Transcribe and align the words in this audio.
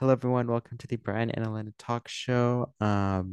Hello, 0.00 0.10
everyone. 0.10 0.48
Welcome 0.48 0.76
to 0.78 0.88
the 0.88 0.96
Brian 0.96 1.30
and 1.30 1.46
Alena 1.46 1.72
Talk 1.78 2.08
Show. 2.08 2.74
Um, 2.80 3.32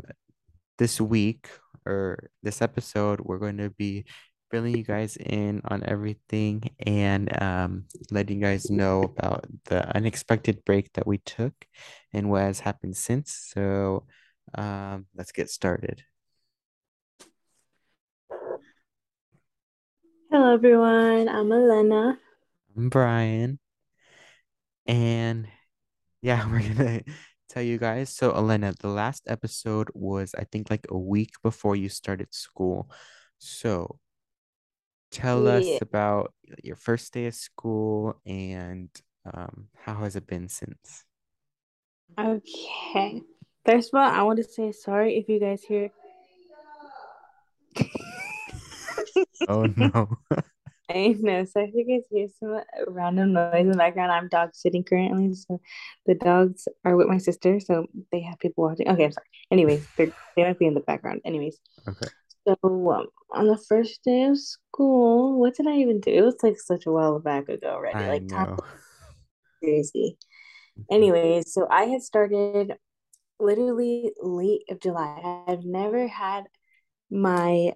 this 0.77 1.01
week 1.01 1.49
or 1.87 2.29
this 2.43 2.61
episode, 2.61 3.19
we're 3.19 3.39
going 3.39 3.57
to 3.57 3.71
be 3.71 4.05
filling 4.51 4.77
you 4.77 4.83
guys 4.83 5.17
in 5.17 5.63
on 5.65 5.81
everything 5.83 6.69
and 6.85 7.41
um, 7.41 7.85
letting 8.11 8.37
you 8.37 8.43
guys 8.43 8.69
know 8.69 9.01
about 9.01 9.47
the 9.65 9.95
unexpected 9.95 10.63
break 10.63 10.93
that 10.93 11.07
we 11.07 11.17
took 11.17 11.53
and 12.13 12.29
what 12.29 12.43
has 12.43 12.59
happened 12.59 12.95
since. 12.95 13.33
So 13.51 14.05
um, 14.53 15.07
let's 15.15 15.31
get 15.31 15.49
started. 15.49 16.03
Hello, 20.29 20.53
everyone. 20.53 21.27
I'm 21.27 21.49
Alena. 21.49 22.19
I'm 22.77 22.89
Brian. 22.89 23.57
And 24.85 25.47
yeah, 26.21 26.47
we're 26.51 26.61
gonna 26.61 27.01
tell 27.49 27.63
you 27.63 27.77
guys. 27.77 28.09
So, 28.09 28.31
Alena, 28.31 28.77
the 28.77 28.87
last 28.87 29.23
episode 29.27 29.89
was, 29.93 30.33
I 30.37 30.45
think, 30.45 30.69
like 30.69 30.85
a 30.89 30.97
week 30.97 31.31
before 31.43 31.75
you 31.75 31.89
started 31.89 32.33
school. 32.33 32.89
So, 33.39 33.99
tell 35.11 35.47
us 35.47 35.81
about 35.81 36.33
your 36.63 36.75
first 36.75 37.13
day 37.13 37.25
of 37.27 37.35
school 37.35 38.19
and 38.25 38.89
um, 39.31 39.67
how 39.75 39.95
has 39.95 40.15
it 40.15 40.27
been 40.27 40.47
since? 40.47 41.05
Okay. 42.17 43.21
First 43.65 43.93
of 43.93 43.99
all, 43.99 44.09
I 44.09 44.21
want 44.23 44.37
to 44.37 44.43
say 44.43 44.71
sorry 44.71 45.17
if 45.17 45.29
you 45.29 45.39
guys 45.39 45.63
hear. 45.63 45.89
Oh 49.47 49.65
no. 49.65 50.07
I 50.93 51.15
know. 51.19 51.45
So 51.45 51.61
if 51.61 51.71
you 51.73 51.85
guys 51.85 52.05
hear 52.09 52.27
some 52.39 52.61
random 52.87 53.33
noise 53.33 53.53
in 53.61 53.69
the 53.71 53.77
background, 53.77 54.11
I'm 54.11 54.27
dog 54.29 54.51
sitting 54.53 54.83
currently. 54.83 55.33
So 55.35 55.61
the 56.05 56.15
dogs 56.15 56.67
are 56.85 56.95
with 56.95 57.07
my 57.07 57.17
sister, 57.17 57.59
so 57.59 57.87
they 58.11 58.21
have 58.21 58.39
people 58.39 58.63
watching. 58.65 58.89
Okay, 58.89 59.05
I'm 59.05 59.11
sorry. 59.11 59.27
Anyways, 59.51 59.87
they 59.97 60.13
they 60.35 60.43
might 60.43 60.59
be 60.59 60.65
in 60.67 60.73
the 60.73 60.81
background. 60.81 61.21
Anyways, 61.25 61.59
Okay. 61.87 62.11
so 62.47 62.57
um, 62.63 63.07
on 63.31 63.47
the 63.47 63.57
first 63.69 64.03
day 64.03 64.23
of 64.23 64.39
school, 64.39 65.39
what 65.39 65.55
did 65.55 65.67
I 65.67 65.75
even 65.77 65.99
do? 66.01 66.11
It 66.11 66.21
was 66.23 66.37
like 66.43 66.59
such 66.59 66.85
a 66.85 66.91
while 66.91 67.19
back 67.19 67.49
ago 67.49 67.67
already. 67.69 68.05
I 68.05 68.07
Like 68.07 68.25
know. 68.29 68.57
crazy. 69.63 70.17
Mhm. 70.77 70.85
Anyways, 70.91 71.53
so 71.53 71.67
I 71.69 71.85
had 71.85 72.01
started 72.03 72.73
literally 73.39 74.13
late 74.21 74.63
of 74.69 74.81
July. 74.81 75.43
I've 75.47 75.65
never 75.65 76.07
had 76.07 76.45
my 77.11 77.73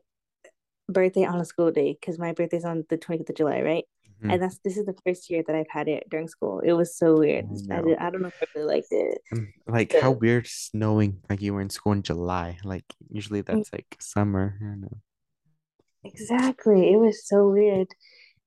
birthday 0.89 1.25
on 1.25 1.39
a 1.41 1.45
school 1.45 1.72
day 1.72 1.94
because 2.00 2.19
my 2.19 2.33
birthday's 2.33 2.66
on 2.66 2.86
the 2.89 2.97
20th 2.97 3.30
of 3.30 3.36
July, 3.36 3.61
right? 3.61 3.86
Mhm. 4.22 4.30
And 4.30 4.41
that's 4.41 4.59
this 4.64 4.78
is 4.78 4.86
the 4.86 4.95
first 5.05 5.30
year 5.30 5.44
that 5.47 5.55
I've 5.55 5.69
had 5.69 5.88
it 5.88 6.09
during 6.09 6.27
school. 6.27 6.59
It 6.61 6.73
was 6.73 6.97
so 6.97 7.17
weird. 7.19 7.45
I 7.72 7.77
I 7.77 7.81
did. 7.81 7.97
I 8.00 8.09
don't 8.09 8.22
know 8.22 8.30
if 8.30 8.36
I 8.42 8.45
really 8.55 8.75
liked 8.75 8.88
it. 8.92 9.22
Um, 9.31 9.53
like 9.67 9.94
how 9.94 10.11
weird 10.11 10.47
snowing 10.47 11.22
like 11.30 11.42
you 11.42 11.53
were 11.53 11.61
in 11.61 11.69
school 11.69 11.94
in 11.94 12.03
July. 12.03 12.58
Like 12.64 12.86
usually 13.09 13.42
that's 13.42 13.72
like 13.73 13.97
summer. 14.00 14.58
I 14.61 14.66
don't 14.66 14.81
know. 14.81 14.97
exactly. 16.03 16.92
It 16.94 16.97
was 16.97 17.27
so 17.27 17.49
weird. 17.49 17.88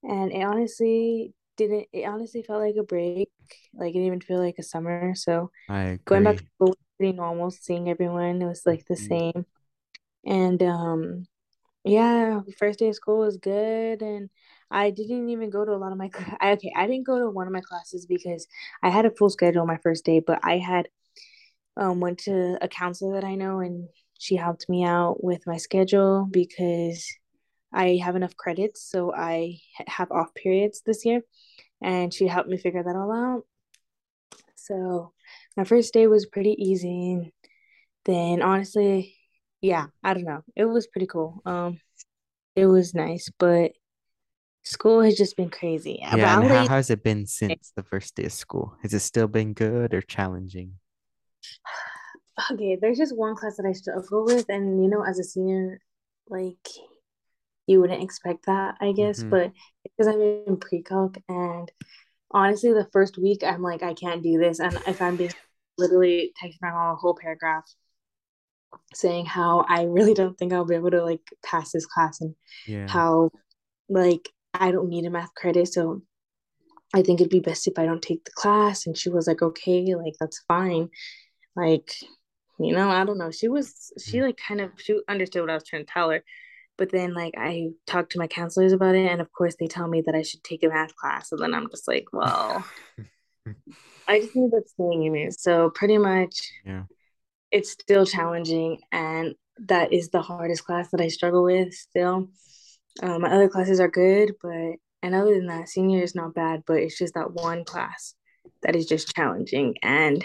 And 0.05 0.33
it 0.33 0.43
honestly 0.43 1.35
didn't 1.57 1.89
it 1.93 2.05
honestly 2.07 2.43
felt 2.43 2.61
like 2.63 2.77
a 2.79 2.85
break. 2.85 3.31
Like 3.75 3.91
it 3.91 3.95
didn't 3.95 4.07
even 4.09 4.21
feel 4.21 4.41
like 4.41 4.57
a 4.59 4.63
summer. 4.63 5.15
So 5.17 5.51
I 5.69 5.99
going 6.07 6.25
back 6.25 6.39
to 6.39 6.45
school 6.57 6.69
was 6.71 6.77
pretty 6.99 7.15
normal, 7.15 7.51
seeing 7.51 7.91
everyone, 7.91 8.43
it 8.43 8.47
was 8.47 8.63
like 8.67 8.87
the 8.87 8.97
Mhm. 8.97 8.99
same. 8.99 9.47
And 10.27 10.63
um 10.65 11.27
Yeah, 11.89 12.41
first 12.59 12.79
day 12.79 12.89
of 12.89 12.95
school 12.95 13.21
was 13.21 13.37
good, 13.39 14.03
and 14.03 14.29
I 14.71 14.91
didn't 14.91 15.31
even 15.31 15.51
go 15.51 15.65
to 15.65 15.73
a 15.73 15.77
lot 15.79 15.93
of 15.93 15.99
my 15.99 16.11
I, 16.41 16.53
okay, 16.53 16.73
I 16.77 16.87
didn't 16.87 17.07
go 17.07 17.19
to 17.19 17.31
one 17.31 17.47
of 17.47 17.53
my 17.53 17.63
classes 17.63 18.05
because 18.07 18.47
I 18.83 18.91
had 18.91 19.07
a 19.07 19.11
full 19.11 19.31
schedule 19.31 19.67
my 19.67 19.79
first 19.79 20.05
day, 20.05 20.21
but 20.21 20.41
I 20.43 20.59
had 20.59 20.89
um 21.77 22.01
went 22.01 22.19
to 22.21 22.59
a 22.63 22.69
counselor 22.69 23.15
that 23.15 23.25
I 23.27 23.37
know 23.37 23.61
and 23.61 23.89
she 24.19 24.37
helped 24.37 24.69
me 24.69 24.85
out 24.85 25.23
with 25.25 25.47
my 25.47 25.57
schedule 25.59 26.29
because 26.31 27.07
I 27.73 28.01
have 28.05 28.17
enough 28.17 28.37
credits, 28.37 28.83
so 28.91 29.15
I 29.15 29.59
have 29.89 30.11
off 30.13 30.35
periods 30.35 30.83
this 30.87 31.05
year, 31.07 31.23
and 31.83 32.13
she 32.15 32.29
helped 32.29 32.51
me 32.51 32.59
figure 32.59 32.83
that 32.85 32.97
all 32.97 33.13
out. 33.13 33.45
So 34.57 35.13
my 35.57 35.65
first 35.65 35.93
day 35.95 36.07
was 36.07 36.27
pretty 36.27 36.55
easy, 36.59 37.33
then 38.05 38.43
honestly, 38.43 39.17
yeah, 39.61 39.89
I 40.05 40.15
don't 40.15 40.25
know, 40.25 40.43
it 40.57 40.67
was 40.67 40.87
pretty 40.87 41.07
cool. 41.07 41.43
Um, 41.47 41.81
it 42.59 42.67
was 42.67 42.95
nice, 42.95 43.31
but 43.39 43.73
School 44.65 45.03
has 45.03 45.17
just 45.17 45.37
been 45.37 45.51
crazy. 45.51 46.01
Yeah, 46.11 46.33
and 46.35 46.45
how 46.45 46.67
has 46.67 46.91
it 46.91 47.03
been 47.05 47.27
since 47.27 47.73
the 47.77 47.83
first 47.83 48.15
day 48.17 48.25
of 48.25 48.33
school? 48.33 48.77
Has 48.83 48.93
it 48.95 49.01
still 49.01 49.29
been 49.29 49.53
good 49.53 49.95
or 49.95 50.01
challenging? 50.03 50.79
okay, 52.53 52.77
there's 52.81 52.99
just 52.99 53.17
one 53.17 53.35
class 53.37 53.57
that 53.57 53.67
I 53.67 53.73
struggle 53.73 54.25
with, 54.25 54.47
and 54.49 54.83
you 54.83 54.89
know, 54.91 55.03
as 55.05 55.19
a 55.19 55.25
senior, 55.25 55.81
like 56.29 56.67
you 57.67 57.81
wouldn't 57.81 58.03
expect 58.03 58.47
that, 58.47 58.77
I 58.81 58.93
guess, 58.93 59.23
Mm-hmm. 59.23 59.31
but 59.31 59.53
because 59.83 60.07
I'm 60.07 60.21
in 60.21 60.57
pre-calc, 60.59 61.19
and 61.29 61.71
honestly, 62.33 62.73
the 62.73 62.89
first 62.93 63.19
week 63.19 63.43
I'm 63.45 63.63
like, 63.63 63.83
I 63.83 63.95
can't 63.95 64.23
do 64.23 64.39
this, 64.39 64.61
and 64.61 64.75
if 64.87 65.03
I'm 65.03 65.17
being 65.17 65.33
literally 65.79 66.33
texting 66.43 66.63
my 66.63 66.71
mom 66.73 66.95
a 66.95 66.97
whole 66.97 67.17
paragraph 67.21 67.65
saying 68.95 69.27
how 69.27 69.65
I 69.69 69.85
really 69.85 70.15
don't 70.15 70.39
think 70.39 70.53
I'll 70.53 70.65
be 70.65 70.75
able 70.77 70.91
to 70.93 71.05
like 71.05 71.23
pass 71.45 71.73
this 71.73 71.87
class, 71.87 72.21
and 72.21 72.35
Yeah. 72.67 72.87
how 72.87 73.31
like 73.89 74.31
I 74.55 74.73
don't 74.73 74.91
need 74.91 75.07
a 75.07 75.11
math 75.11 75.35
credit, 75.35 75.69
so 75.69 76.03
I 76.95 77.03
think 77.03 77.21
it'd 77.21 77.31
be 77.31 77.41
best 77.41 77.69
if 77.69 77.79
I 77.79 77.87
don't 77.87 78.03
take 78.03 78.25
the 78.25 78.31
class. 78.33 78.87
And 78.87 78.97
she 78.97 79.11
was 79.11 79.27
like, 79.27 79.43
okay, 79.43 79.95
like 79.95 80.15
that's 80.21 80.43
fine. 80.49 80.89
Like, 81.57 81.91
you 82.61 82.73
know, 82.75 82.91
I 82.91 83.05
don't 83.05 83.19
know. 83.19 83.31
She 83.31 83.49
was, 83.49 83.93
she 84.05 84.21
Mm. 84.21 84.23
like 84.23 84.39
kind 84.39 84.61
of, 84.61 84.73
she 84.79 85.01
understood 85.09 85.43
what 85.43 85.51
I 85.51 85.55
was 85.55 85.65
trying 85.65 85.87
to 85.87 85.93
tell 85.93 86.11
her. 86.11 86.25
But 86.79 86.91
then, 86.93 87.15
like, 87.15 87.35
I 87.39 87.71
talked 87.87 88.13
to 88.13 88.19
my 88.21 88.27
counselors 88.29 88.73
about 88.73 88.97
it. 88.97 89.11
And 89.11 89.21
of 89.21 89.33
course, 89.33 89.57
they 89.61 89.69
tell 89.69 89.89
me 89.89 90.03
that 90.07 90.15
I 90.17 90.23
should 90.23 90.45
take 90.45 90.65
a 90.65 90.69
math 90.69 90.97
class. 90.97 91.33
And 91.33 91.41
then 91.43 91.55
I'm 91.55 91.71
just 91.71 91.89
like, 91.89 92.07
well, 92.13 92.67
I 94.09 94.21
just 94.21 94.35
need 94.35 94.51
that 94.53 94.69
staying 94.69 95.05
in 95.05 95.15
it. 95.17 95.39
So, 95.39 95.71
pretty 95.71 95.99
much, 95.99 96.53
Yeah. 96.65 96.85
It's 97.51 97.71
still 97.73 98.07
challenging. 98.07 98.79
And 98.93 99.35
that 99.67 99.93
is 99.93 100.11
the 100.11 100.23
hardest 100.23 100.65
class 100.65 100.91
that 100.91 101.01
I 101.01 101.09
struggle 101.09 101.45
with 101.45 101.73
still. 101.75 102.29
Um, 103.03 103.23
my 103.23 103.31
other 103.31 103.49
classes 103.49 103.81
are 103.81 103.89
good, 103.89 104.33
but, 104.43 104.77
and 105.03 105.15
other 105.15 105.35
than 105.35 105.47
that, 105.47 105.69
senior 105.69 106.03
is 106.03 106.15
not 106.15 106.35
bad, 106.35 106.63
but 106.67 106.79
it's 106.79 106.99
just 106.99 107.15
that 107.15 107.33
one 107.33 107.65
class 107.65 108.15
that 108.63 108.75
is 108.77 108.87
just 108.87 109.15
challenging. 109.15 109.77
And 109.83 110.25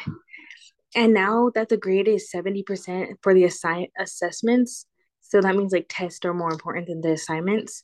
And 0.96 1.14
now 1.14 1.50
that 1.56 1.70
the 1.70 1.78
grade 1.78 2.08
is 2.08 2.30
70% 2.32 3.16
for 3.24 3.34
the 3.34 3.46
assign 3.46 3.88
assessments, 3.98 4.86
so 5.22 5.42
that 5.42 5.56
means 5.56 5.74
like 5.74 5.88
tests 5.90 6.24
are 6.26 6.34
more 6.34 6.52
important 6.52 6.88
than 6.88 7.02
the 7.02 7.14
assignments. 7.14 7.84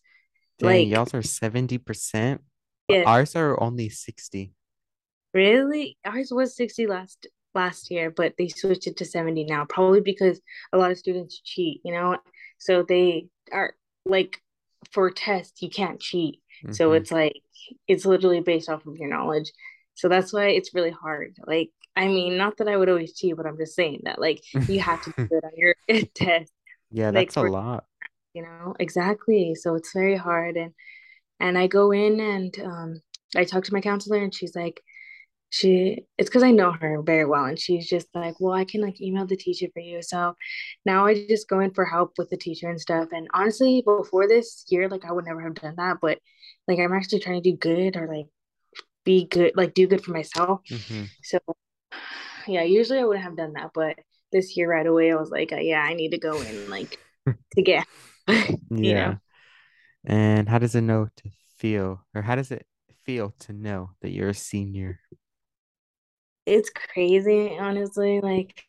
Dang, 0.59 0.67
Like, 0.67 0.87
y'all's 0.87 1.13
are 1.13 1.21
70%, 1.21 2.39
but 2.87 2.93
yes, 2.95 3.07
ours 3.07 3.35
are 3.35 3.61
only 3.61 3.89
60. 3.89 4.53
really? 5.33 5.97
Ours 6.05 6.29
was 6.31 6.55
60 6.55 6.87
last 6.87 7.27
last 7.55 7.91
year, 7.91 8.11
but 8.11 8.35
they 8.37 8.47
switched 8.47 8.87
it 8.87 8.97
to 8.97 9.05
70 9.05 9.45
now, 9.45 9.65
probably 9.65 10.01
because 10.01 10.41
a 10.73 10.77
lot 10.77 10.91
of 10.91 10.97
students 10.97 11.39
cheat, 11.43 11.81
you 11.83 11.93
know? 11.93 12.17
So 12.57 12.83
they 12.87 13.27
are 13.51 13.73
like 14.05 14.41
for 14.91 15.09
tests, 15.11 15.61
you 15.61 15.69
can't 15.69 15.99
cheat. 15.99 16.41
So 16.71 16.93
Mm-hmm. 16.93 16.93
it's 16.93 17.11
like 17.11 17.33
it's 17.87 18.05
literally 18.05 18.41
based 18.41 18.69
off 18.69 18.85
of 18.85 18.97
your 18.97 19.09
knowledge. 19.09 19.51
So 19.95 20.07
that's 20.09 20.31
why 20.33 20.49
it's 20.49 20.73
really 20.73 20.91
hard. 20.91 21.35
Like, 21.45 21.71
I 21.95 22.07
mean, 22.07 22.37
not 22.37 22.57
that 22.57 22.67
I 22.69 22.77
would 22.77 22.89
always 22.89 23.13
cheat, 23.17 23.35
but 23.35 23.45
I'm 23.45 23.57
just 23.57 23.75
saying 23.75 24.01
that 24.05 24.19
like 24.19 24.41
you 24.67 24.79
have 24.81 25.01
to 25.01 25.11
do 25.11 25.15
good 25.29 25.43
on 25.45 25.51
your 25.57 25.75
test 26.15 26.51
Yeah, 26.91 27.11
like 27.13 27.31
that's 27.31 27.35
a 27.35 27.41
for 27.41 27.51
lot. 27.51 27.85
you 28.33 28.41
know 28.43 28.75
exactly 28.79 29.55
so 29.55 29.75
it's 29.75 29.93
very 29.93 30.15
hard 30.15 30.55
and 30.57 30.73
and 31.39 31.57
i 31.57 31.67
go 31.67 31.91
in 31.91 32.19
and 32.19 32.59
um 32.65 33.01
i 33.35 33.43
talk 33.43 33.63
to 33.63 33.73
my 33.73 33.81
counselor 33.81 34.17
and 34.23 34.33
she's 34.35 34.55
like 34.55 34.81
she 35.49 36.05
it's 36.17 36.29
because 36.29 36.43
i 36.43 36.51
know 36.51 36.71
her 36.71 37.01
very 37.01 37.25
well 37.25 37.45
and 37.45 37.59
she's 37.59 37.87
just 37.87 38.07
like 38.13 38.35
well 38.39 38.53
i 38.53 38.63
can 38.65 38.81
like 38.81 39.01
email 39.01 39.25
the 39.25 39.35
teacher 39.35 39.67
for 39.73 39.79
you 39.79 40.01
so 40.01 40.35
now 40.85 41.05
i 41.05 41.13
just 41.27 41.49
go 41.49 41.59
in 41.59 41.71
for 41.73 41.85
help 41.85 42.13
with 42.17 42.29
the 42.29 42.37
teacher 42.37 42.69
and 42.69 42.79
stuff 42.79 43.09
and 43.11 43.27
honestly 43.33 43.81
before 43.85 44.27
this 44.27 44.65
year 44.69 44.87
like 44.89 45.05
i 45.05 45.11
would 45.11 45.25
never 45.25 45.41
have 45.41 45.55
done 45.55 45.75
that 45.77 45.97
but 46.01 46.19
like 46.67 46.79
i'm 46.79 46.93
actually 46.93 47.19
trying 47.19 47.41
to 47.41 47.51
do 47.51 47.57
good 47.57 47.95
or 47.97 48.07
like 48.07 48.27
be 49.05 49.25
good 49.27 49.53
like 49.55 49.73
do 49.73 49.87
good 49.87 50.03
for 50.03 50.11
myself 50.11 50.61
Mm-hmm. 50.71 51.05
so 51.23 51.39
yeah 52.47 52.63
usually 52.63 52.99
i 52.99 53.03
wouldn't 53.03 53.23
have 53.23 53.37
done 53.37 53.53
that 53.53 53.71
but 53.73 53.97
this 54.31 54.55
year 54.57 54.69
right 54.69 54.85
away 54.87 55.11
i 55.11 55.15
was 55.15 55.29
like 55.29 55.51
uh, 55.51 55.57
yeah 55.57 55.81
i 55.81 55.93
need 55.93 56.11
to 56.11 56.17
go 56.19 56.41
in 56.41 56.69
like 56.69 56.97
to 57.53 57.61
get 57.61 57.85
you 58.81 58.93
know 58.93 59.15
Yeah. 59.15 59.17
And 60.05 60.49
how 60.49 60.59
does 60.59 60.75
it 60.75 60.81
know 60.81 61.09
to 61.17 61.31
feel, 61.57 62.05
or 62.15 62.21
how 62.23 62.35
does 62.35 62.51
it 62.51 62.65
feel 63.05 63.33
to 63.41 63.53
know 63.53 63.91
that 64.01 64.11
you're 64.11 64.29
a 64.29 64.33
senior? 64.33 64.99
It's 66.49 66.71
crazy, 66.71 67.55
honestly. 67.59 68.21
Like, 68.21 68.63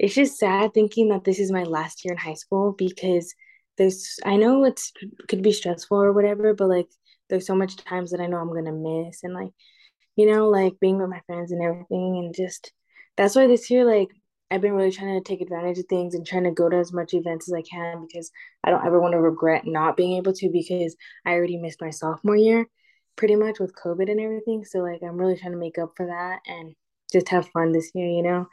it's 0.00 0.14
just 0.14 0.36
sad 0.36 0.74
thinking 0.74 1.10
that 1.10 1.22
this 1.22 1.38
is 1.38 1.52
my 1.52 1.62
last 1.62 2.04
year 2.04 2.12
in 2.12 2.18
high 2.18 2.34
school 2.34 2.74
because 2.76 3.32
there's, 3.78 4.18
I 4.24 4.36
know 4.36 4.64
it's 4.64 4.92
could 5.28 5.42
be 5.42 5.52
stressful 5.52 5.96
or 5.96 6.12
whatever, 6.12 6.54
but 6.54 6.68
like, 6.68 6.88
there's 7.30 7.46
so 7.46 7.54
much 7.54 7.76
times 7.76 8.10
that 8.10 8.20
I 8.20 8.26
know 8.26 8.38
I'm 8.38 8.52
gonna 8.52 8.72
miss, 8.72 9.22
and 9.22 9.32
like, 9.32 9.50
you 10.16 10.26
know, 10.32 10.48
like 10.48 10.80
being 10.80 10.98
with 10.98 11.08
my 11.08 11.20
friends 11.26 11.52
and 11.52 11.62
everything, 11.62 12.16
and 12.18 12.34
just, 12.34 12.72
that's 13.16 13.36
why 13.36 13.46
this 13.46 13.70
year, 13.70 13.84
like, 13.84 14.08
I've 14.50 14.60
been 14.60 14.74
really 14.74 14.90
trying 14.90 15.14
to 15.20 15.28
take 15.28 15.40
advantage 15.40 15.78
of 15.78 15.86
things 15.86 16.14
and 16.14 16.26
trying 16.26 16.44
to 16.44 16.50
go 16.50 16.68
to 16.68 16.76
as 16.76 16.92
much 16.92 17.14
events 17.14 17.48
as 17.48 17.54
I 17.54 17.62
can 17.62 18.06
because 18.06 18.30
I 18.64 18.70
don't 18.70 18.84
ever 18.84 19.00
want 19.00 19.12
to 19.12 19.20
regret 19.20 19.66
not 19.66 19.96
being 19.96 20.16
able 20.16 20.32
to 20.34 20.50
because 20.50 20.96
I 21.24 21.32
already 21.34 21.58
missed 21.58 21.80
my 21.80 21.90
sophomore 21.90 22.36
year 22.36 22.66
pretty 23.16 23.36
much 23.36 23.60
with 23.60 23.74
COVID 23.74 24.10
and 24.10 24.20
everything. 24.20 24.64
So 24.64 24.80
like 24.80 25.02
I'm 25.02 25.16
really 25.16 25.36
trying 25.36 25.52
to 25.52 25.58
make 25.58 25.78
up 25.78 25.92
for 25.96 26.06
that 26.06 26.40
and 26.46 26.74
just 27.14 27.28
have 27.30 27.48
fun 27.48 27.72
this 27.72 27.90
year, 27.94 28.08
you 28.08 28.22
know. 28.22 28.46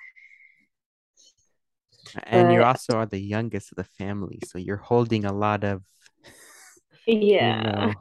And 2.23 2.53
you 2.53 2.63
also 2.63 2.93
are 2.93 3.05
the 3.05 3.19
youngest 3.19 3.71
of 3.71 3.77
the 3.77 3.83
family, 3.83 4.39
so 4.45 4.57
you're 4.57 4.77
holding 4.77 5.25
a 5.25 5.33
lot 5.33 5.63
of 5.63 5.83
yeah. 7.07 7.57
You 7.57 7.63
know, 7.63 7.93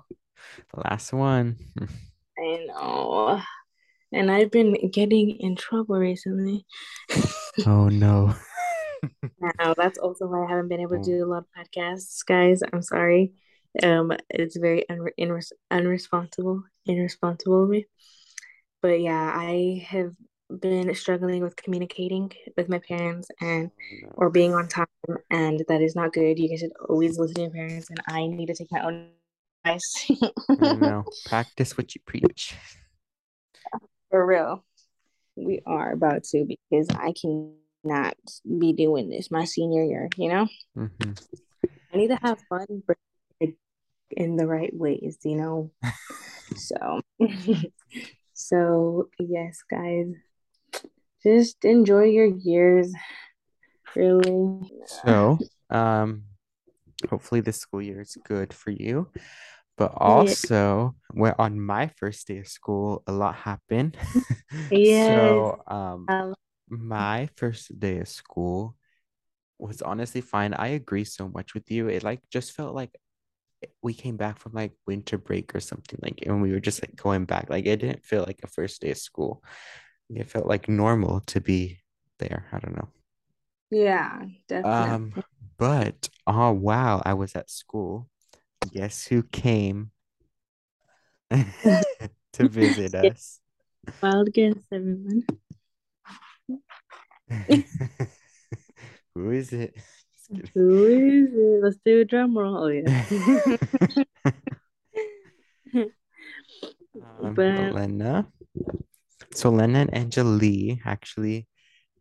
the 0.75 0.81
last 0.81 1.13
one. 1.13 1.57
I 2.39 2.67
know. 2.67 3.41
And 4.13 4.31
I've 4.31 4.51
been 4.51 4.91
getting 4.91 5.37
in 5.39 5.57
trouble 5.57 5.97
recently. 5.97 6.67
oh 7.67 7.89
no. 7.89 8.35
now 9.59 9.75
that's 9.75 9.99
also 9.99 10.27
why 10.27 10.45
I 10.45 10.49
haven't 10.49 10.69
been 10.69 10.81
able 10.81 11.03
to 11.03 11.11
do 11.11 11.25
a 11.25 11.27
lot 11.27 11.45
of 11.45 11.47
podcasts, 11.57 12.25
guys. 12.27 12.61
I'm 12.73 12.83
sorry. 12.83 13.33
Um, 13.83 14.13
it's 14.29 14.57
very 14.57 14.89
un- 14.89 15.07
unresponsible, 15.73 16.63
irresponsible 16.87 17.65
of 17.65 17.71
me. 17.71 17.87
But 18.83 19.01
yeah, 19.01 19.33
I 19.35 19.87
have 19.89 20.13
been 20.61 20.95
struggling 20.95 21.43
with 21.43 21.57
communicating 21.57 22.33
with 22.57 22.69
my 22.69 22.79
parents 22.79 23.29
and 23.41 23.71
oh, 24.07 24.13
or 24.15 24.31
being 24.31 24.55
on 24.55 24.69
time, 24.69 24.87
and 25.31 25.65
that 25.69 25.81
is 25.81 25.95
not 25.95 26.13
good. 26.13 26.39
You 26.39 26.49
guys 26.49 26.61
should 26.61 26.73
always 26.89 27.19
listen 27.19 27.37
to 27.37 27.41
your 27.43 27.51
parents, 27.51 27.89
and 27.91 28.01
I 28.09 28.27
need 28.27 28.47
to 28.47 28.55
take 28.55 28.73
my 28.73 28.81
own 28.81 29.09
advice. 29.65 30.11
Know. 30.61 31.05
Practice 31.27 31.77
what 31.77 31.95
you 31.95 32.01
preach. 32.05 32.55
For 34.11 34.27
real, 34.27 34.65
we 35.37 35.61
are 35.67 35.93
about 35.93 36.25
to 36.25 36.45
because 36.45 36.89
I 36.91 37.13
cannot 37.13 38.17
be 38.59 38.73
doing 38.73 39.09
this 39.09 39.31
my 39.31 39.45
senior 39.45 39.85
year. 39.85 40.09
You 40.17 40.29
know, 40.29 40.49
mm-hmm. 40.77 41.13
I 41.93 41.97
need 41.97 42.09
to 42.09 42.19
have 42.23 42.39
fun, 42.49 42.83
in 44.11 44.37
the 44.37 44.47
right 44.47 44.75
ways. 44.75 45.19
You 45.25 45.37
know, 45.37 45.71
so. 46.57 47.01
So, 48.41 49.11
yes, 49.19 49.59
guys, 49.71 50.15
just 51.23 51.65
enjoy 51.65 52.05
your 52.05 52.27
years 52.27 52.93
really. 53.95 54.71
So 54.87 55.39
um 55.71 56.25
hopefully 57.09 57.41
this 57.41 57.59
school 57.59 57.83
year 57.83 58.01
is 58.01 58.17
good 58.25 58.53
for 58.53 58.71
you. 58.71 59.09
But 59.77 59.93
also 59.97 60.95
yeah. 61.15 61.21
when 61.21 61.35
on 61.39 61.61
my 61.61 61.89
first 61.97 62.27
day 62.29 62.39
of 62.39 62.49
school 62.49 63.03
a 63.07 63.13
lot 63.13 63.35
happened. 63.35 63.97
Yeah 64.71 65.07
so 65.07 65.63
um, 65.67 66.09
um 66.09 66.35
my 66.69 67.29
first 67.37 67.79
day 67.81 67.99
of 67.99 68.09
school 68.09 68.77
was 69.59 69.83
honestly 69.83 70.21
fine. 70.21 70.55
I 70.55 70.69
agree 70.69 71.05
so 71.05 71.29
much 71.29 71.55
with 71.55 71.71
you. 71.71 71.89
It 71.89 72.03
like 72.03 72.21
just 72.31 72.53
felt 72.53 72.75
like 72.75 72.91
we 73.83 73.93
came 73.95 74.17
back 74.17 74.39
from 74.39 74.53
like 74.53 74.73
winter 74.87 75.19
break 75.19 75.55
or 75.55 75.61
something 75.61 75.99
like 76.03 76.23
and 76.27 76.41
we 76.43 76.53
were 76.53 76.61
just 76.61 76.83
like 76.83 76.97
going 76.97 77.25
back. 77.25 77.49
Like 77.51 77.67
it 77.67 77.81
didn't 77.81 78.05
feel 78.05 78.25
like 78.27 78.41
a 78.43 78.49
first 78.49 78.81
day 78.81 78.91
of 78.91 78.99
school 78.99 79.43
it 80.15 80.29
felt 80.29 80.47
like 80.47 80.69
normal 80.69 81.21
to 81.27 81.41
be 81.41 81.79
there. 82.19 82.47
I 82.53 82.59
don't 82.59 82.77
know. 82.77 82.89
Yeah, 83.71 84.23
definitely. 84.49 84.91
Um, 84.91 85.13
but 85.59 86.09
oh 86.27 86.53
wow, 86.53 87.03
I 87.05 87.15
was 87.15 87.37
at 87.37 87.51
school. 87.51 88.09
Guess 88.73 89.07
who 89.07 89.23
came 89.23 89.91
to 91.31 92.49
visit 92.49 92.95
us? 92.97 93.41
Wild 94.03 94.33
guess, 94.33 94.55
everyone. 94.73 95.23
who 99.15 99.31
is 99.31 99.53
it? 99.53 99.77
Who 100.55 100.85
is 100.87 101.33
it? 101.33 101.63
Let's 101.63 101.79
do 101.85 102.01
a 102.01 102.05
drum 102.05 102.37
roll. 102.37 102.65
Oh 102.65 102.69
yeah. 102.69 103.05
um, 107.03 107.35
but 107.35 107.45
Alena. 107.45 108.27
So 109.33 109.51
Lena 109.51 109.81
and 109.81 109.95
Angela 109.95 110.77
actually 110.85 111.47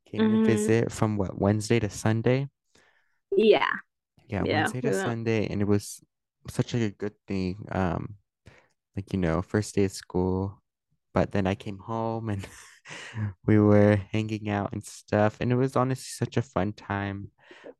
came 0.09 0.21
mm-hmm. 0.21 0.43
to 0.43 0.45
visit 0.45 0.91
from 0.91 1.17
what 1.17 1.39
Wednesday 1.39 1.79
to 1.79 1.89
Sunday. 1.89 2.47
Yeah. 3.35 3.69
Yeah, 4.27 4.43
yeah 4.45 4.61
Wednesday 4.61 4.81
to 4.81 4.91
yeah. 4.91 5.03
Sunday, 5.03 5.47
and 5.47 5.61
it 5.61 5.67
was 5.67 6.01
such 6.49 6.73
a 6.73 6.89
good 6.89 7.13
thing. 7.27 7.65
Um, 7.71 8.15
like 8.95 9.13
you 9.13 9.19
know, 9.19 9.41
first 9.41 9.75
day 9.75 9.85
of 9.85 9.91
school, 9.91 10.61
but 11.13 11.31
then 11.31 11.47
I 11.47 11.55
came 11.55 11.77
home 11.77 12.29
and 12.29 12.47
we 13.45 13.59
were 13.59 13.95
hanging 14.11 14.49
out 14.49 14.73
and 14.73 14.83
stuff, 14.83 15.37
and 15.39 15.51
it 15.51 15.55
was 15.55 15.75
honestly 15.75 16.25
such 16.25 16.37
a 16.37 16.41
fun 16.41 16.73
time 16.73 17.31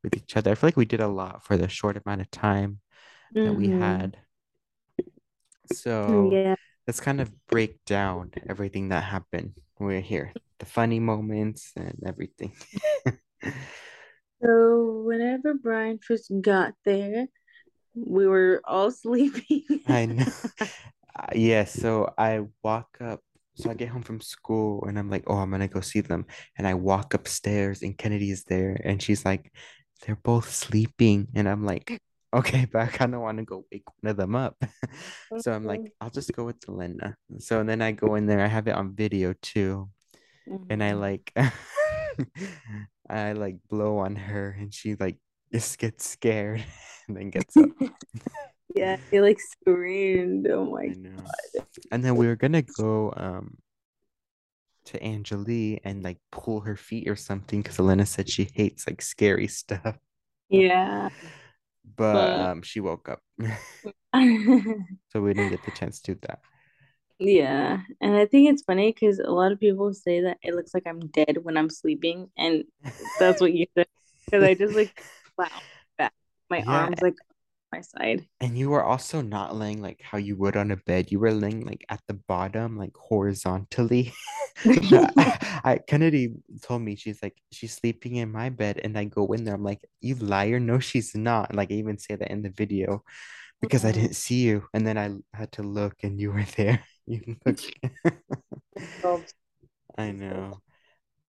with 0.03 0.15
each 0.15 0.37
other. 0.37 0.51
I 0.51 0.55
feel 0.55 0.67
like 0.67 0.77
we 0.77 0.85
did 0.85 1.01
a 1.01 1.07
lot 1.07 1.43
for 1.43 1.57
the 1.57 1.67
short 1.67 2.01
amount 2.03 2.21
of 2.21 2.31
time 2.31 2.79
mm-hmm. 3.35 3.45
that 3.45 3.53
we 3.53 3.67
mm-hmm. 3.67 3.81
had. 3.81 4.17
So 5.71 6.29
yeah 6.31 6.55
let's 6.87 6.99
kind 6.99 7.21
of 7.21 7.31
break 7.47 7.83
down 7.85 8.31
everything 8.47 8.89
that 8.89 9.03
happened. 9.03 9.53
We're 9.79 10.01
here, 10.01 10.33
the 10.59 10.65
funny 10.65 10.99
moments 10.99 11.71
and 11.75 11.97
everything. 12.05 12.53
so 14.41 15.03
whenever 15.05 15.53
Brian 15.53 15.99
first 16.05 16.31
got 16.41 16.73
there, 16.85 17.27
we 17.95 18.27
were 18.27 18.61
all 18.65 18.91
sleeping. 19.03 19.63
I 19.87 20.05
know. 20.05 20.25
Uh, 20.59 21.27
yeah, 21.35 21.65
so 21.65 22.13
I 22.17 22.41
walk 22.63 22.97
up. 23.01 23.21
So 23.55 23.69
I 23.69 23.73
get 23.73 23.89
home 23.89 24.03
from 24.03 24.21
school 24.21 24.85
and 24.87 24.97
I'm 24.97 25.09
like, 25.09 25.23
oh, 25.27 25.35
I'm 25.35 25.51
gonna 25.51 25.67
go 25.67 25.81
see 25.81 25.99
them. 25.99 26.25
And 26.57 26.65
I 26.65 26.75
walk 26.75 27.13
upstairs 27.13 27.81
and 27.81 27.97
Kennedy 27.97 28.31
is 28.31 28.45
there 28.45 28.79
and 28.85 29.01
she's 29.01 29.25
like, 29.25 29.51
they're 30.05 30.15
both 30.15 30.49
sleeping. 30.49 31.27
And 31.35 31.49
I'm 31.49 31.65
like, 31.65 32.01
okay, 32.33 32.67
but 32.71 32.81
I 32.81 32.87
kind 32.87 33.15
of 33.15 33.21
want 33.21 33.37
to 33.37 33.43
go 33.43 33.65
wake 33.71 33.83
one 34.01 34.11
of 34.11 34.17
them 34.17 34.35
up. 34.35 34.55
so 35.39 35.51
I'm 35.51 35.65
like, 35.65 35.93
I'll 35.99 36.09
just 36.09 36.31
go 36.33 36.45
with 36.45 36.67
Linda. 36.67 37.15
So 37.39 37.63
then 37.63 37.81
I 37.81 37.91
go 37.91 38.15
in 38.15 38.25
there, 38.25 38.41
I 38.41 38.47
have 38.47 38.67
it 38.67 38.75
on 38.75 38.95
video 38.95 39.33
too. 39.41 39.89
Mm-hmm. 40.47 40.63
And 40.69 40.83
I 40.83 40.91
mm-hmm. 40.91 41.01
like 41.01 41.33
I 43.09 43.33
like 43.33 43.57
blow 43.69 43.99
on 43.99 44.15
her 44.15 44.55
and 44.59 44.73
she 44.73 44.95
like 44.95 45.17
just 45.51 45.77
gets 45.79 46.07
scared 46.07 46.63
and 47.07 47.17
then 47.17 47.29
gets 47.29 47.57
up. 47.57 47.69
yeah, 48.75 48.97
he 49.09 49.21
like 49.21 49.39
screamed. 49.39 50.47
Oh 50.47 50.65
my 50.65 50.87
god. 50.87 51.65
And 51.91 52.03
then 52.03 52.15
we 52.15 52.27
were 52.27 52.35
gonna 52.35 52.61
go 52.61 53.13
um 53.15 53.57
to 54.85 55.03
Angelique 55.03 55.81
and 55.83 56.03
like 56.03 56.17
pull 56.31 56.61
her 56.61 56.75
feet 56.75 57.07
or 57.07 57.15
something 57.15 57.61
because 57.61 57.77
Alena 57.77 58.07
said 58.07 58.27
she 58.27 58.49
hates 58.53 58.87
like 58.87 59.01
scary 59.01 59.47
stuff. 59.47 59.97
Yeah 60.49 61.09
but, 61.95 62.13
but... 62.13 62.39
um 62.39 62.61
she 62.61 62.79
woke 62.79 63.09
up 63.09 63.21
so 64.13 65.21
we 65.21 65.33
didn't 65.33 65.49
get 65.49 65.63
the 65.63 65.71
chance 65.71 65.99
to 65.99 66.15
do 66.15 66.19
that 66.27 66.39
yeah 67.19 67.79
and 68.01 68.15
i 68.15 68.25
think 68.25 68.49
it's 68.49 68.63
funny 68.63 68.91
because 68.91 69.19
a 69.19 69.29
lot 69.29 69.51
of 69.51 69.59
people 69.59 69.93
say 69.93 70.21
that 70.21 70.37
it 70.41 70.55
looks 70.55 70.73
like 70.73 70.87
i'm 70.87 70.99
dead 71.07 71.37
when 71.43 71.57
i'm 71.57 71.69
sleeping 71.69 72.29
and 72.37 72.63
that's 73.19 73.41
what 73.41 73.53
you 73.53 73.65
said 73.75 73.87
because 74.25 74.43
i 74.43 74.53
just 74.53 74.73
like 74.73 75.03
wow 75.37 75.47
back 75.97 76.13
my 76.49 76.59
yeah. 76.59 76.65
arms 76.65 77.01
like 77.01 77.15
my 77.71 77.81
side. 77.81 78.25
And 78.41 78.57
you 78.57 78.69
were 78.69 78.83
also 78.83 79.21
not 79.21 79.55
laying 79.55 79.81
like 79.81 80.01
how 80.01 80.17
you 80.17 80.35
would 80.37 80.57
on 80.57 80.71
a 80.71 80.77
bed. 80.77 81.11
You 81.11 81.19
were 81.19 81.33
laying 81.33 81.65
like 81.65 81.85
at 81.89 82.01
the 82.07 82.13
bottom, 82.13 82.77
like 82.77 82.95
horizontally. 82.95 84.13
I, 84.65 85.79
Kennedy 85.87 86.33
told 86.61 86.81
me 86.81 86.95
she's 86.95 87.21
like 87.23 87.35
she's 87.51 87.73
sleeping 87.75 88.15
in 88.17 88.31
my 88.31 88.49
bed, 88.49 88.79
and 88.83 88.97
I 88.97 89.05
go 89.05 89.31
in 89.33 89.43
there. 89.43 89.55
I'm 89.55 89.63
like, 89.63 89.81
you 90.01 90.15
liar! 90.15 90.59
No, 90.59 90.79
she's 90.79 91.15
not. 91.15 91.49
And, 91.49 91.57
like 91.57 91.71
I 91.71 91.75
even 91.75 91.97
say 91.97 92.15
that 92.15 92.31
in 92.31 92.41
the 92.41 92.49
video 92.49 93.03
because 93.61 93.85
I 93.85 93.91
didn't 93.91 94.15
see 94.15 94.41
you, 94.41 94.65
and 94.73 94.85
then 94.85 94.97
I 94.97 95.15
had 95.33 95.51
to 95.53 95.63
look, 95.63 95.95
and 96.03 96.19
you 96.19 96.31
were 96.31 96.45
there. 96.57 96.83
You 97.05 97.37
oh, 99.03 99.23
I 99.97 100.11
know, 100.11 100.59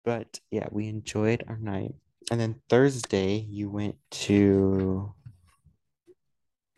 but 0.05 0.41
yeah, 0.51 0.69
we 0.71 0.89
enjoyed 0.89 1.45
our 1.49 1.59
night. 1.59 1.95
And 2.31 2.41
then 2.41 2.61
Thursday, 2.69 3.47
you 3.49 3.71
went 3.71 3.97
to 4.27 5.13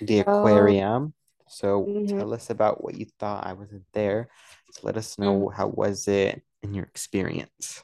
the 0.06 0.24
oh. 0.26 0.40
aquarium. 0.40 1.14
So 1.48 1.84
mm-hmm. 1.84 2.18
tell 2.18 2.32
us 2.32 2.50
about 2.50 2.82
what 2.82 2.94
you 2.94 3.06
thought. 3.18 3.46
I 3.46 3.52
wasn't 3.52 3.84
there. 3.92 4.28
So 4.72 4.80
let 4.84 4.96
us 4.96 5.18
know 5.18 5.38
mm-hmm. 5.38 5.56
how 5.56 5.68
was 5.68 6.08
it 6.08 6.42
in 6.62 6.74
your 6.74 6.84
experience. 6.84 7.82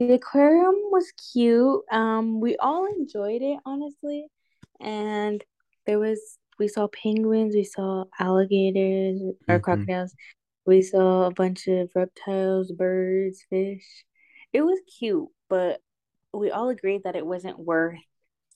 The 0.00 0.14
aquarium 0.14 0.74
was 0.90 1.12
cute. 1.32 1.82
Um, 1.90 2.40
we 2.40 2.56
all 2.56 2.86
enjoyed 2.86 3.42
it 3.42 3.58
honestly, 3.64 4.26
and 4.80 5.42
there 5.86 5.98
was 5.98 6.38
we 6.58 6.68
saw 6.68 6.88
penguins, 6.88 7.54
we 7.54 7.64
saw 7.64 8.04
alligators 8.18 9.20
or 9.20 9.32
mm-hmm. 9.32 9.44
crocodiles, 9.44 10.14
we 10.66 10.82
saw 10.82 11.26
a 11.26 11.30
bunch 11.30 11.68
of 11.68 11.90
reptiles, 11.94 12.72
birds, 12.72 13.44
fish. 13.50 14.04
It 14.52 14.62
was 14.62 14.80
cute, 14.98 15.28
but 15.48 15.80
we 16.32 16.50
all 16.50 16.70
agreed 16.70 17.02
that 17.04 17.16
it 17.16 17.26
wasn't 17.26 17.58
worth 17.58 18.00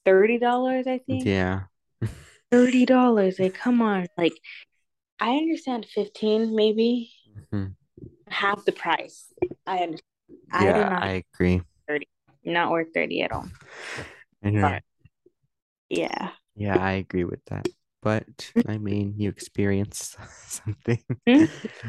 thirty 0.05 0.39
dollars. 0.39 0.87
I 0.87 0.99
think. 0.99 1.25
Yeah 1.25 1.63
thirty 2.51 2.87
dollars. 2.87 3.39
Like, 3.39 3.55
come 3.55 3.81
on. 3.83 4.07
Like, 4.17 4.39
I 5.21 5.37
understand 5.37 5.87
fifteen, 5.87 6.55
maybe 6.55 7.13
mm-hmm. 7.53 7.73
half 8.29 8.65
the 8.65 8.73
price. 8.73 9.27
I 9.67 9.79
understand, 9.79 10.03
I 10.53 10.65
Yeah, 10.65 10.89
not 10.89 11.03
I 11.03 11.25
agree. 11.35 11.63
30, 11.89 12.07
not 12.45 12.71
worth 12.71 12.89
30 12.95 13.23
at 13.23 13.33
all. 13.33 13.49
But 14.43 14.83
yeah. 15.89 16.31
Yeah, 16.55 16.79
I 16.79 16.93
agree 16.93 17.25
with 17.25 17.45
that. 17.47 17.67
But 18.03 18.53
I 18.67 18.79
mean, 18.79 19.15
you 19.17 19.29
experienced 19.29 20.17
something. 20.47 21.03
Hmm? 21.27 21.45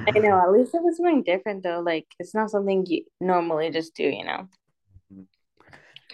I 0.08 0.20
know. 0.20 0.40
At 0.44 0.52
least 0.52 0.74
it 0.74 0.82
was 0.82 0.98
something 0.98 1.24
different 1.24 1.64
though. 1.64 1.82
Like 1.82 2.08
it's 2.20 2.34
not 2.34 2.50
something 2.50 2.86
you 2.88 3.04
normally 3.22 3.70
just 3.70 3.96
do, 3.96 4.04
you 4.04 4.26
know. 4.26 4.48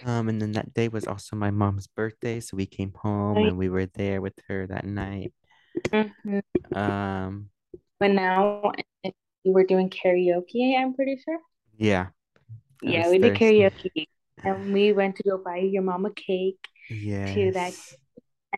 Um, 0.04 0.28
and 0.28 0.40
then 0.40 0.52
that 0.52 0.74
day 0.74 0.88
was 0.88 1.06
also 1.06 1.36
my 1.36 1.50
mom's 1.50 1.86
birthday, 1.86 2.40
so 2.40 2.56
we 2.56 2.66
came 2.66 2.92
home 2.94 3.44
and 3.44 3.56
we 3.56 3.68
were 3.68 3.86
there 3.86 4.20
with 4.20 4.34
her 4.48 4.66
that 4.66 4.84
night. 4.84 5.32
Mhm. 5.92 6.42
Um, 6.72 7.50
But 7.98 8.10
now 8.12 8.72
we 9.44 9.52
were 9.52 9.64
doing 9.64 9.90
karaoke, 9.90 10.76
I'm 10.78 10.94
pretty 10.94 11.16
sure. 11.24 11.38
yeah, 11.78 12.08
Yeah, 12.82 13.08
we 13.10 13.18
did 13.18 13.34
karaoke. 13.34 14.06
And 14.44 14.72
we 14.72 14.92
went 14.92 15.16
to 15.16 15.22
go 15.24 15.38
buy 15.38 15.58
your 15.58 15.82
mom 15.82 16.04
a 16.06 16.12
cake 16.12 16.58
to 17.34 17.52
that. 17.52 17.74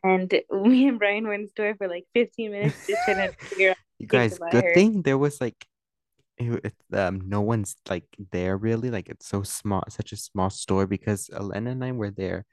And 0.04 0.32
me 0.50 0.88
and 0.88 0.98
Brian 0.98 1.28
went 1.28 1.42
to 1.42 1.46
the 1.46 1.50
store 1.50 1.74
for 1.76 1.88
like 1.88 2.06
15 2.14 2.52
minutes 2.52 2.78
just 2.88 3.02
trying 3.04 3.18
to 3.28 3.34
figure 3.50 3.70
out 3.70 3.76
You 3.98 4.06
a 4.12 4.18
cake 4.18 4.28
to 4.30 4.36
guys, 4.36 4.40
good 4.50 4.72
her. 4.72 4.72
thing 4.72 5.02
there 5.02 5.18
was 5.18 5.40
like 5.40 5.66
it, 6.38 6.74
um 6.92 7.22
no 7.26 7.40
one's 7.40 7.76
like 7.88 8.04
there 8.32 8.56
really. 8.56 8.90
Like 8.90 9.08
it's 9.08 9.28
so 9.28 9.42
small, 9.42 9.84
such 9.88 10.12
a 10.12 10.16
small 10.16 10.50
store 10.50 10.86
because 10.86 11.28
Alena 11.32 11.70
and 11.72 11.84
I 11.84 11.92
were 11.92 12.10
there 12.10 12.44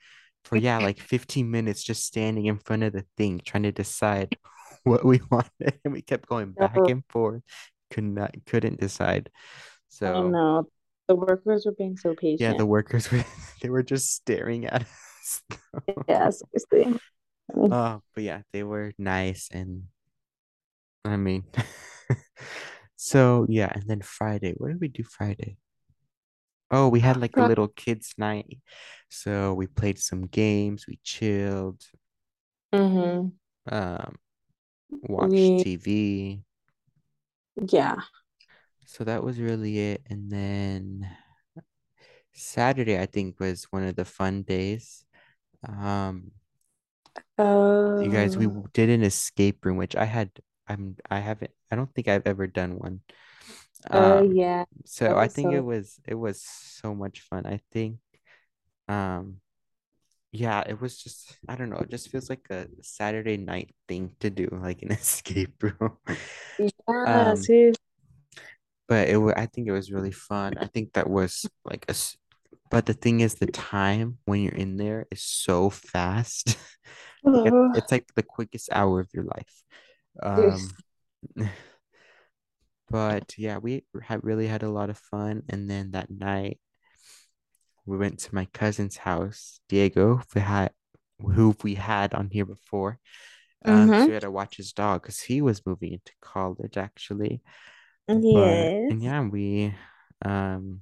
for 0.43 0.57
yeah, 0.57 0.79
like 0.79 0.99
15 1.13 1.49
minutes 1.49 1.83
just 1.83 2.05
standing 2.05 2.45
in 2.45 2.57
front 2.57 2.83
of 2.83 2.93
the 2.93 3.05
thing 3.17 3.41
trying 3.43 3.63
to 3.63 3.71
decide 3.71 4.37
what 4.83 5.05
we 5.05 5.21
wanted. 5.31 5.79
And 5.83 5.93
we 5.93 6.01
kept 6.01 6.27
going 6.27 6.51
back 6.51 6.75
So 6.75 6.85
and 6.87 7.03
forth. 7.09 7.41
Could 7.91 8.03
not 8.05 8.35
couldn't 8.45 8.79
decide. 8.79 9.29
So 9.89 10.29
know. 10.29 10.69
The 11.07 11.15
workers 11.15 11.67
were 11.67 11.71
being 11.71 11.97
so 11.97 12.15
patient. 12.15 12.39
yeah, 12.41 12.53
the 12.53 12.65
workers 12.65 13.11
were 13.11 13.23
they 13.61 13.69
were 13.69 13.83
just 13.83 14.11
staring 14.11 14.65
at 14.65 14.81
us. 14.81 15.41
Yeah, 16.07 16.31
seriously. 16.31 16.99
Uh, 17.71 17.99
but 18.13 18.23
yeah, 18.23 18.41
they 18.53 18.63
were 18.63 18.93
nice 18.97 19.49
and 19.51 19.83
I 21.03 21.17
mean 21.17 21.43
so 23.09 23.45
yeah, 23.49 23.71
and 23.73 23.87
then 23.87 24.01
Friday, 24.01 24.53
what 24.57 24.69
did 24.69 24.81
we 24.81 24.87
do 24.89 25.03
Friday? 25.03 25.57
Oh, 26.71 26.89
we 26.89 26.99
had 26.99 27.17
like 27.17 27.37
a 27.37 27.43
little 27.43 27.67
kids 27.69 28.13
night. 28.17 28.59
So 29.09 29.53
we 29.53 29.67
played 29.67 29.99
some 29.99 30.27
games, 30.27 30.85
we 30.87 30.99
chilled, 31.03 31.83
Mhm. 32.71 33.39
um, 33.71 34.15
watched 35.01 35.57
We 35.57 35.57
TV. 35.57 36.43
yeah. 37.71 38.01
So 38.85 39.03
that 39.03 39.23
was 39.23 39.39
really 39.39 39.79
it. 39.79 40.01
And 40.09 40.31
then 40.31 41.09
Saturday, 42.33 42.99
I 42.99 43.05
think, 43.05 43.39
was 43.39 43.65
one 43.71 43.83
of 43.83 43.95
the 43.95 44.05
fun 44.05 44.43
days. 44.43 45.05
Um, 45.67 46.31
you 47.99 48.09
guys, 48.09 48.37
we 48.37 48.47
Uh, 48.47 48.67
did 48.73 48.89
an 48.89 49.03
escape 49.03 49.65
room, 49.65 49.77
which 49.77 49.95
I 49.95 50.05
had, 50.05 50.31
I'm, 50.67 50.97
I 51.09 51.19
haven't, 51.19 51.51
I 51.71 51.75
don't 51.75 51.93
think 51.93 52.07
I've 52.07 52.27
ever 52.27 52.47
done 52.47 52.77
one. 52.79 53.01
uh 53.91 54.21
Um, 54.21 54.31
yeah. 54.31 54.65
so 54.85 55.17
I 55.17 55.27
think 55.27 55.53
it 55.53 55.61
was, 55.61 55.99
it 56.07 56.15
was 56.15 56.41
so 56.43 56.95
much 56.95 57.21
fun. 57.21 57.45
I 57.45 57.61
think, 57.71 57.99
um, 58.87 59.37
yeah, 60.31 60.63
it 60.67 60.81
was 60.81 60.97
just, 61.01 61.37
I 61.47 61.55
don't 61.55 61.69
know, 61.69 61.77
it 61.77 61.89
just 61.91 62.09
feels 62.09 62.29
like 62.29 62.47
a 62.51 62.67
Saturday 62.81 63.37
night 63.37 63.75
thing 63.87 64.11
to 64.21 64.29
do, 64.29 64.49
like 64.51 64.81
an 64.83 64.91
escape 64.93 65.61
room. 65.63 65.97
yeah, 66.57 66.67
Um, 67.03 67.35
seriously. 67.35 67.79
but 68.87 69.09
it 69.09 69.17
I 69.35 69.45
think 69.47 69.67
it 69.67 69.71
was 69.71 69.91
really 69.91 70.11
fun. 70.11 70.57
I 70.57 70.67
think 70.67 70.93
that 70.93 71.09
was 71.09 71.49
like 71.65 71.85
a 71.89 71.95
but 72.71 72.85
the 72.87 72.93
thing 72.93 73.21
is 73.21 73.35
the 73.35 73.47
time 73.47 74.19
when 74.25 74.41
you're 74.41 74.53
in 74.53 74.77
there 74.77 75.07
is 75.11 75.23
so 75.23 75.69
fast. 75.69 76.57
Like 77.33 77.45
it, 77.45 77.55
Oh, 77.55 77.75
it's 77.75 77.91
like 77.91 78.07
the 78.15 78.23
quickest 78.23 78.69
hour 78.71 79.01
of 79.01 79.09
your 79.13 79.25
life. 79.25 79.63
Um, 80.21 80.69
but 82.89 83.33
yeah, 83.37 83.57
we 83.57 83.83
had 84.03 84.23
really 84.23 84.47
had 84.47 84.63
a 84.63 84.69
lot 84.69 84.89
of 84.89 84.97
fun. 84.97 85.43
And 85.49 85.69
then 85.69 85.91
that 85.91 86.09
night 86.09 86.59
we 87.85 87.97
went 87.97 88.19
to 88.19 88.35
my 88.35 88.45
cousin's 88.53 88.97
house, 88.97 89.59
Diego, 89.69 90.21
we 90.33 90.41
had 90.41 90.71
who 91.19 91.55
we 91.63 91.75
had 91.75 92.13
on 92.13 92.29
here 92.29 92.45
before. 92.45 92.99
Um, 93.65 93.89
Mm-hmm. 93.89 94.07
we 94.07 94.13
had 94.13 94.21
to 94.23 94.31
watch 94.31 94.57
his 94.57 94.73
dog 94.73 95.01
because 95.01 95.19
he 95.21 95.41
was 95.41 95.65
moving 95.65 95.93
into 95.93 96.13
college 96.21 96.77
actually. 96.77 97.41
But 98.31 98.73
and 98.89 99.03
yeah, 99.03 99.21
we 99.21 99.73
um 100.23 100.81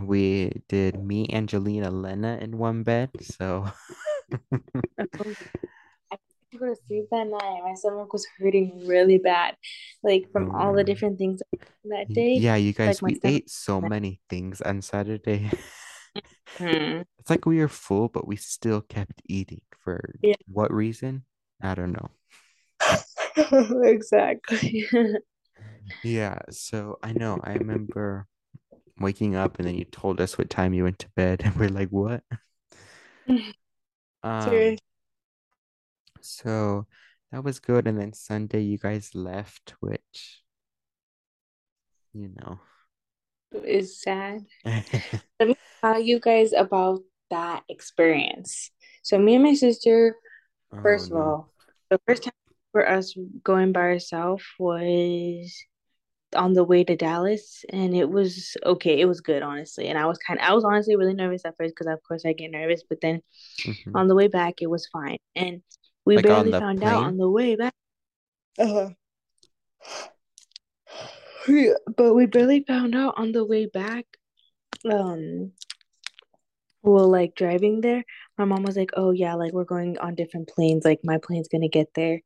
we 0.00 0.52
did 0.68 1.02
me, 1.02 1.28
Angelina, 1.32 1.90
Lena 1.90 2.38
in 2.40 2.58
one 2.58 2.82
bed. 2.82 3.10
So 3.22 3.66
Couldn't 6.58 6.68
go 6.68 6.74
to 6.74 6.80
sleep 6.86 7.04
that 7.10 7.26
night. 7.26 7.60
My 7.64 7.74
stomach 7.74 8.12
was 8.12 8.26
hurting 8.38 8.86
really 8.86 9.18
bad, 9.18 9.56
like 10.02 10.30
from 10.32 10.54
all 10.54 10.74
the 10.74 10.84
different 10.84 11.18
things 11.18 11.40
that 11.84 12.12
day. 12.12 12.34
Yeah, 12.34 12.56
you 12.56 12.72
guys, 12.72 13.02
my 13.02 13.08
we 13.08 13.20
ate 13.24 13.50
so 13.50 13.80
many 13.80 14.20
things 14.28 14.60
on 14.60 14.82
Saturday. 14.82 15.50
Hmm. 16.56 17.02
It's 17.20 17.30
like 17.30 17.46
we 17.46 17.60
were 17.60 17.68
full, 17.68 18.08
but 18.08 18.26
we 18.26 18.34
still 18.34 18.80
kept 18.80 19.22
eating. 19.28 19.60
For 19.78 20.02
Yeah. 20.22 20.34
what 20.48 20.72
reason? 20.72 21.24
I 21.62 21.74
don't 21.74 21.92
know. 21.92 22.10
Exactly. 23.84 24.88
Yeah, 26.02 26.38
so 26.50 26.98
I 27.02 27.12
know. 27.12 27.38
I 27.42 27.54
remember 27.54 28.26
waking 28.98 29.36
up 29.36 29.58
and 29.58 29.68
then 29.68 29.76
you 29.76 29.84
told 29.84 30.20
us 30.20 30.36
what 30.36 30.50
time 30.50 30.74
you 30.74 30.84
went 30.84 30.98
to 31.00 31.08
bed, 31.14 31.42
and 31.44 31.54
we're 31.56 31.68
like, 31.68 31.90
what? 31.90 32.22
Um, 34.22 34.48
Seriously, 34.48 34.78
so 36.22 36.86
that 37.32 37.44
was 37.44 37.60
good. 37.60 37.86
And 37.86 37.98
then 38.00 38.12
Sunday 38.12 38.62
you 38.62 38.78
guys 38.78 39.14
left, 39.14 39.74
which, 39.80 40.42
you 42.12 42.28
know. 42.36 42.58
is 43.64 44.00
sad. 44.00 44.40
Let 45.40 45.48
me 45.50 45.56
tell 45.84 46.00
you 46.00 46.20
guys 46.20 46.52
about 46.52 47.00
that 47.30 47.64
experience. 47.68 48.70
So 49.02 49.18
me 49.18 49.34
and 49.36 49.44
my 49.44 49.54
sister, 49.54 50.16
Oh 50.72 50.76
first 50.82 51.10
of 51.10 51.16
no. 51.16 51.18
all, 51.18 51.52
the 51.90 52.00
first 52.06 52.24
time 52.24 52.32
for 52.72 52.88
us 52.88 53.14
going 53.44 53.72
by 53.72 53.80
ourselves 53.82 54.44
was 54.58 55.54
on 56.36 56.54
the 56.54 56.64
way 56.64 56.84
to 56.84 56.96
Dallas, 56.96 57.64
and 57.70 57.96
it 57.96 58.08
was 58.10 58.56
okay. 58.64 59.00
It 59.00 59.06
was 59.06 59.20
good, 59.20 59.42
honestly. 59.42 59.88
And 59.88 59.98
I 59.98 60.06
was 60.06 60.18
kind 60.18 60.40
of, 60.40 60.46
I 60.48 60.54
was 60.54 60.64
honestly 60.64 60.96
really 60.96 61.14
nervous 61.14 61.44
at 61.44 61.56
first 61.58 61.74
because, 61.76 61.92
of 61.92 62.02
course, 62.06 62.24
I 62.26 62.32
get 62.34 62.50
nervous. 62.50 62.82
But 62.88 63.00
then 63.02 63.22
hmm 63.64 63.94
on 63.94 64.08
the 64.08 64.14
way 64.14 64.28
back, 64.28 64.56
it 64.62 64.70
was 64.70 64.86
fine. 64.88 65.18
And 65.36 65.62
we 66.08 66.16
Like 66.16 66.24
barely 66.24 66.50
the 66.52 66.58
found 66.58 66.82
out 66.82 67.04
on 67.04 67.18
the 67.18 67.28
way 67.28 67.54
back. 67.54 67.74
Uh, 68.58 68.88
yeah, 71.46 71.74
but 71.98 72.14
we 72.14 72.24
barely 72.24 72.64
found 72.66 72.94
out 72.94 73.12
on 73.18 73.32
the 73.32 73.44
way 73.44 73.66
back. 73.66 74.06
Um, 74.90 75.52
well, 76.82 77.10
like 77.10 77.34
driving 77.34 77.82
there, 77.82 78.04
my 78.38 78.46
mom 78.46 78.62
was 78.62 78.74
like, 78.74 78.92
"Oh 78.96 79.10
yeah, 79.10 79.34
like 79.34 79.52
we're 79.52 79.64
going 79.64 79.98
on 79.98 80.14
different 80.14 80.48
planes. 80.48 80.82
Like 80.82 81.00
my 81.04 81.18
plane's 81.18 81.48
gonna 81.48 81.68
get 81.68 81.92
there 81.92 82.22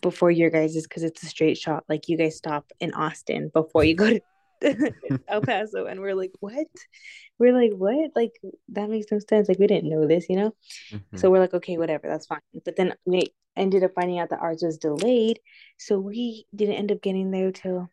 before 0.00 0.30
your 0.30 0.48
guys's 0.48 0.84
because 0.84 1.02
it's 1.02 1.22
a 1.22 1.26
straight 1.26 1.58
shot. 1.58 1.84
Like 1.90 2.08
you 2.08 2.16
guys 2.16 2.38
stop 2.38 2.72
in 2.80 2.94
Austin 2.94 3.50
before 3.52 3.84
you 3.84 3.94
go 3.94 4.08
to 4.08 4.20
El 5.28 5.40
Paso." 5.42 5.86
And 5.86 6.00
we're 6.00 6.14
like, 6.14 6.32
"What?" 6.40 6.66
We're 7.38 7.54
like, 7.54 7.72
"What?" 7.74 8.10
Like 8.14 8.32
that 8.70 8.90
makes 8.90 9.10
no 9.10 9.18
sense. 9.18 9.48
Like 9.48 9.58
we 9.58 9.66
didn't 9.66 9.90
know 9.90 10.06
this, 10.06 10.28
you 10.28 10.36
know. 10.36 10.54
hmm 10.90 11.16
So 11.16 11.30
we're 11.30 11.40
like, 11.40 11.54
"Okay, 11.54 11.78
whatever, 11.78 12.08
that's 12.08 12.26
fine." 12.26 12.40
But 12.64 12.76
then 12.76 12.94
we 13.04 13.24
ended 13.56 13.84
up 13.84 13.92
finding 13.94 14.18
out 14.18 14.30
that 14.30 14.40
ours 14.40 14.62
was 14.62 14.78
delayed, 14.78 15.40
so 15.78 15.98
we 15.98 16.46
didn't 16.54 16.76
end 16.76 16.92
up 16.92 17.02
getting 17.02 17.30
there 17.30 17.52
till 17.52 17.90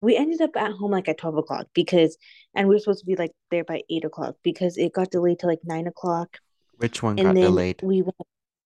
we 0.00 0.16
ended 0.16 0.40
up 0.40 0.56
at 0.56 0.72
home 0.72 0.90
like 0.92 1.08
at 1.08 1.18
12 1.18 1.36
o'clock 1.36 1.66
because 1.74 2.16
and 2.54 2.68
we 2.68 2.74
were 2.74 2.78
supposed 2.78 3.00
to 3.00 3.06
be 3.06 3.16
like 3.16 3.32
there 3.50 3.64
by 3.64 3.82
8 3.90 4.04
o'clock 4.04 4.36
because 4.42 4.78
it 4.78 4.92
got 4.92 5.10
delayed 5.10 5.38
to 5.40 5.46
like 5.46 5.60
9 5.64 5.86
o'clock 5.86 6.38
Which 6.78 7.02
one 7.02 7.16
and 7.16 7.26
got 7.26 7.34
delayed? 7.34 7.80
we 7.82 8.02
went 8.02 8.16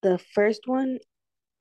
the 0.03 0.19
first 0.19 0.63
one 0.67 0.99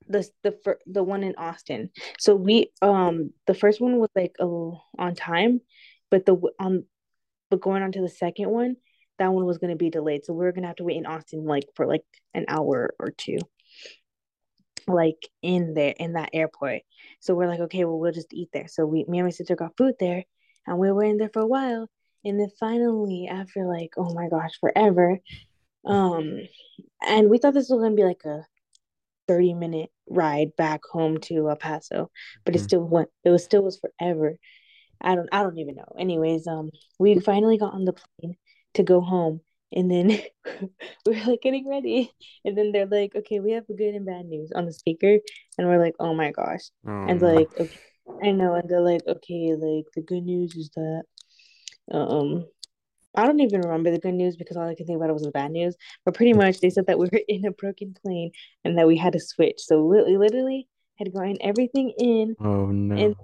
the 0.08 0.28
the 0.42 0.76
the 0.86 1.02
one 1.02 1.22
in 1.22 1.34
austin 1.36 1.90
so 2.18 2.34
we 2.34 2.70
um 2.82 3.30
the 3.46 3.54
first 3.54 3.80
one 3.80 3.98
was 3.98 4.10
like 4.14 4.34
on 4.40 5.14
time 5.14 5.60
but 6.10 6.26
the 6.26 6.36
on 6.58 6.84
but 7.50 7.60
going 7.60 7.82
on 7.82 7.92
to 7.92 8.00
the 8.00 8.08
second 8.08 8.50
one 8.50 8.76
that 9.18 9.32
one 9.32 9.44
was 9.44 9.58
going 9.58 9.70
to 9.70 9.76
be 9.76 9.90
delayed 9.90 10.24
so 10.24 10.32
we 10.34 10.44
are 10.44 10.52
going 10.52 10.62
to 10.62 10.68
have 10.68 10.76
to 10.76 10.84
wait 10.84 10.96
in 10.96 11.06
austin 11.06 11.44
like 11.44 11.64
for 11.74 11.86
like 11.86 12.04
an 12.34 12.44
hour 12.48 12.94
or 12.98 13.10
two 13.10 13.38
like 14.86 15.28
in 15.42 15.74
there 15.74 15.94
in 15.98 16.14
that 16.14 16.30
airport. 16.32 16.82
So 17.20 17.34
we're 17.34 17.48
like, 17.48 17.60
okay, 17.60 17.84
well, 17.84 17.98
we'll 17.98 18.12
just 18.12 18.32
eat 18.32 18.50
there. 18.52 18.68
So 18.68 18.84
we, 18.86 19.04
me 19.08 19.18
and 19.18 19.26
my 19.26 19.30
sister 19.30 19.56
got 19.56 19.76
food 19.76 19.94
there, 19.98 20.24
and 20.66 20.78
we 20.78 20.90
were 20.92 21.04
in 21.04 21.18
there 21.18 21.30
for 21.32 21.42
a 21.42 21.46
while. 21.46 21.88
And 22.24 22.40
then 22.40 22.50
finally, 22.58 23.28
after 23.30 23.66
like, 23.66 23.90
oh 23.96 24.14
my 24.14 24.28
gosh, 24.28 24.58
forever, 24.60 25.18
um, 25.84 26.40
and 27.06 27.28
we 27.28 27.38
thought 27.38 27.54
this 27.54 27.68
was 27.68 27.80
gonna 27.82 27.94
be 27.94 28.04
like 28.04 28.24
a 28.24 28.46
thirty 29.28 29.54
minute 29.54 29.90
ride 30.08 30.56
back 30.56 30.82
home 30.90 31.18
to 31.22 31.48
El 31.50 31.56
Paso, 31.56 32.10
but 32.44 32.56
it 32.56 32.58
hmm 32.58 32.64
still 32.64 32.82
went. 32.84 33.10
It 33.24 33.30
was 33.30 33.44
still 33.44 33.62
was 33.62 33.78
forever. 33.80 34.36
I 35.00 35.14
don't 35.14 35.28
I 35.32 35.42
don't 35.42 35.58
even 35.58 35.76
know. 35.76 35.92
Anyways, 35.98 36.46
um, 36.46 36.70
we 36.98 37.18
finally 37.20 37.58
got 37.58 37.74
on 37.74 37.84
the 37.84 37.94
plane 37.94 38.36
to 38.74 38.82
go 38.82 39.00
home, 39.00 39.40
and 39.72 39.90
then 39.90 40.08
we 41.06 41.20
are 41.20 41.26
like 41.26 41.42
getting 41.42 41.68
ready, 41.68 42.12
and 42.44 42.56
then 42.56 42.72
they're 42.72 42.86
like, 42.86 43.14
"Okay, 43.16 43.40
we 43.40 43.52
have 43.52 43.66
good 43.68 43.94
and 43.94 44.06
bad 44.06 44.26
news 44.26 44.52
on 44.54 44.66
the 44.66 44.72
speaker," 44.72 45.18
and 45.58 45.68
we're 45.68 45.78
like, 45.80 45.94
"Oh 46.00 46.14
my 46.14 46.30
gosh!" 46.32 46.70
Oh 46.86 46.90
And 47.06 47.20
like, 47.20 47.48
okay, 47.60 47.80
I 48.22 48.32
know, 48.32 48.54
and 48.54 48.68
they're 48.68 48.80
like, 48.80 49.02
"Okay, 49.06 49.54
like 49.56 49.86
the 49.94 50.02
good 50.02 50.24
news 50.24 50.54
is 50.56 50.70
that 50.76 51.04
um." 51.92 52.46
I 53.14 53.26
don't 53.26 53.40
even 53.40 53.60
remember 53.60 53.90
the 53.90 53.98
good 53.98 54.14
news 54.14 54.36
because 54.36 54.56
all 54.56 54.68
I 54.68 54.74
could 54.74 54.86
think 54.86 54.96
about 54.96 55.12
was 55.12 55.22
the 55.22 55.30
bad 55.30 55.52
news. 55.52 55.76
But 56.04 56.14
pretty 56.14 56.32
much, 56.32 56.60
they 56.60 56.70
said 56.70 56.86
that 56.86 56.98
we 56.98 57.08
were 57.12 57.20
in 57.28 57.44
a 57.46 57.52
broken 57.52 57.94
plane 58.02 58.32
and 58.64 58.78
that 58.78 58.86
we 58.86 58.96
had 58.96 59.12
to 59.14 59.20
switch. 59.20 59.60
So 59.60 59.84
we 59.84 60.16
literally 60.16 60.68
had 60.98 61.12
gotten 61.12 61.36
everything 61.40 61.92
in 61.98 62.36
Oh 62.40 62.68
and 62.68 63.16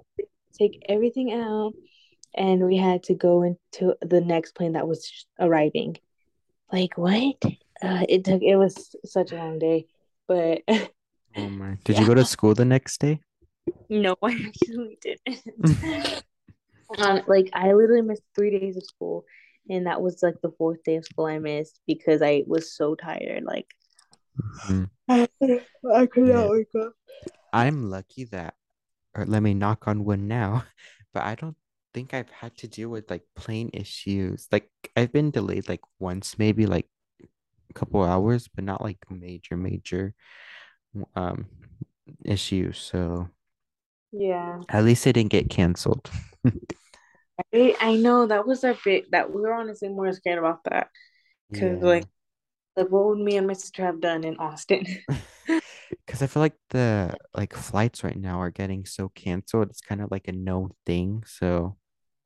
take 0.58 0.82
everything 0.88 1.32
out 1.32 1.72
and 2.34 2.66
we 2.66 2.76
had 2.76 3.02
to 3.04 3.14
go 3.14 3.42
into 3.42 3.96
the 4.02 4.20
next 4.20 4.54
plane 4.54 4.72
that 4.72 4.88
was 4.88 5.26
arriving. 5.38 5.96
Like 6.72 6.96
what? 6.96 7.36
Uh, 7.82 8.04
it 8.08 8.24
took 8.24 8.42
it 8.42 8.56
was 8.56 8.94
such 9.04 9.32
a 9.32 9.36
long 9.36 9.58
day, 9.58 9.86
but 10.28 10.62
Oh 11.36 11.48
my. 11.48 11.76
Did 11.84 11.98
you 11.98 12.06
go 12.06 12.14
to 12.14 12.24
school 12.24 12.54
the 12.54 12.64
next 12.64 13.00
day? 13.00 13.20
no, 13.88 14.16
I 14.22 14.32
actually 14.46 14.98
didn't. 15.00 16.24
um, 16.98 17.22
like 17.26 17.50
I 17.52 17.72
literally 17.72 18.02
missed 18.02 18.22
three 18.34 18.58
days 18.58 18.76
of 18.76 18.84
school, 18.84 19.24
and 19.68 19.86
that 19.86 20.02
was 20.02 20.22
like 20.22 20.36
the 20.42 20.52
fourth 20.58 20.82
day 20.84 20.96
of 20.96 21.04
school 21.04 21.26
I 21.26 21.38
missed 21.38 21.80
because 21.86 22.22
I 22.22 22.44
was 22.46 22.72
so 22.74 22.94
tired. 22.94 23.44
Like 23.44 23.66
Mhm. 24.36 24.90
I 25.10 26.06
could 26.06 26.24
Yeah. 26.24 26.34
not 26.34 26.50
wake 26.50 26.74
up. 26.80 26.92
I'm 27.52 27.90
lucky 27.90 28.24
that, 28.26 28.54
or 29.16 29.26
let 29.26 29.42
me 29.42 29.54
knock 29.54 29.88
on 29.88 30.04
wood 30.04 30.20
now, 30.20 30.64
but 31.14 31.24
I 31.24 31.34
don't 31.34 31.56
think 31.94 32.14
I've 32.14 32.30
had 32.30 32.56
to 32.58 32.68
deal 32.68 32.88
with 32.90 33.10
like 33.10 33.24
plane 33.36 33.70
issues. 33.74 34.48
Like 34.52 34.70
I've 34.96 35.12
been 35.12 35.30
delayed 35.30 35.68
like 35.68 35.82
once, 35.98 36.38
maybe 36.38 36.66
like 36.66 36.88
a 37.70 37.74
couple 37.74 38.04
hours, 38.04 38.48
but 38.54 38.64
not 38.64 38.82
like 38.82 38.98
major, 39.10 39.56
major 39.56 40.14
um 41.16 41.46
issues. 42.24 42.78
So 42.78 43.28
Yeah, 44.12 44.60
at 44.68 44.84
least 44.84 45.06
it 45.06 45.14
didn't 45.14 45.30
get 45.30 45.50
canceled. 45.50 46.10
I, 47.54 47.76
I 47.80 47.96
know 47.96 48.26
that 48.26 48.46
was 48.46 48.64
a 48.64 48.76
bit 48.84 49.10
that 49.12 49.32
we 49.32 49.40
were 49.42 49.52
honestly 49.52 49.88
more 49.88 50.12
scared 50.12 50.38
about 50.38 50.64
that 50.64 50.88
because 51.50 51.80
Yeah. 51.80 51.86
like 51.86 52.06
like 52.76 52.88
what 52.88 53.06
would 53.06 53.18
me 53.18 53.36
and 53.36 53.46
my 53.46 53.54
sister 53.54 53.84
have 53.84 54.00
done 54.00 54.24
in 54.24 54.36
Austin? 54.38 54.86
Because 56.06 56.22
I 56.22 56.26
feel 56.26 56.40
like 56.42 56.56
the 56.70 57.14
like 57.36 57.54
flights 57.54 58.02
right 58.02 58.16
now 58.16 58.40
are 58.40 58.50
getting 58.50 58.84
so 58.84 59.08
canceled. 59.10 59.70
It's 59.70 59.80
kind 59.80 60.00
of 60.00 60.10
like 60.10 60.28
a 60.28 60.32
known 60.32 60.70
thing. 60.86 61.22
So 61.26 61.76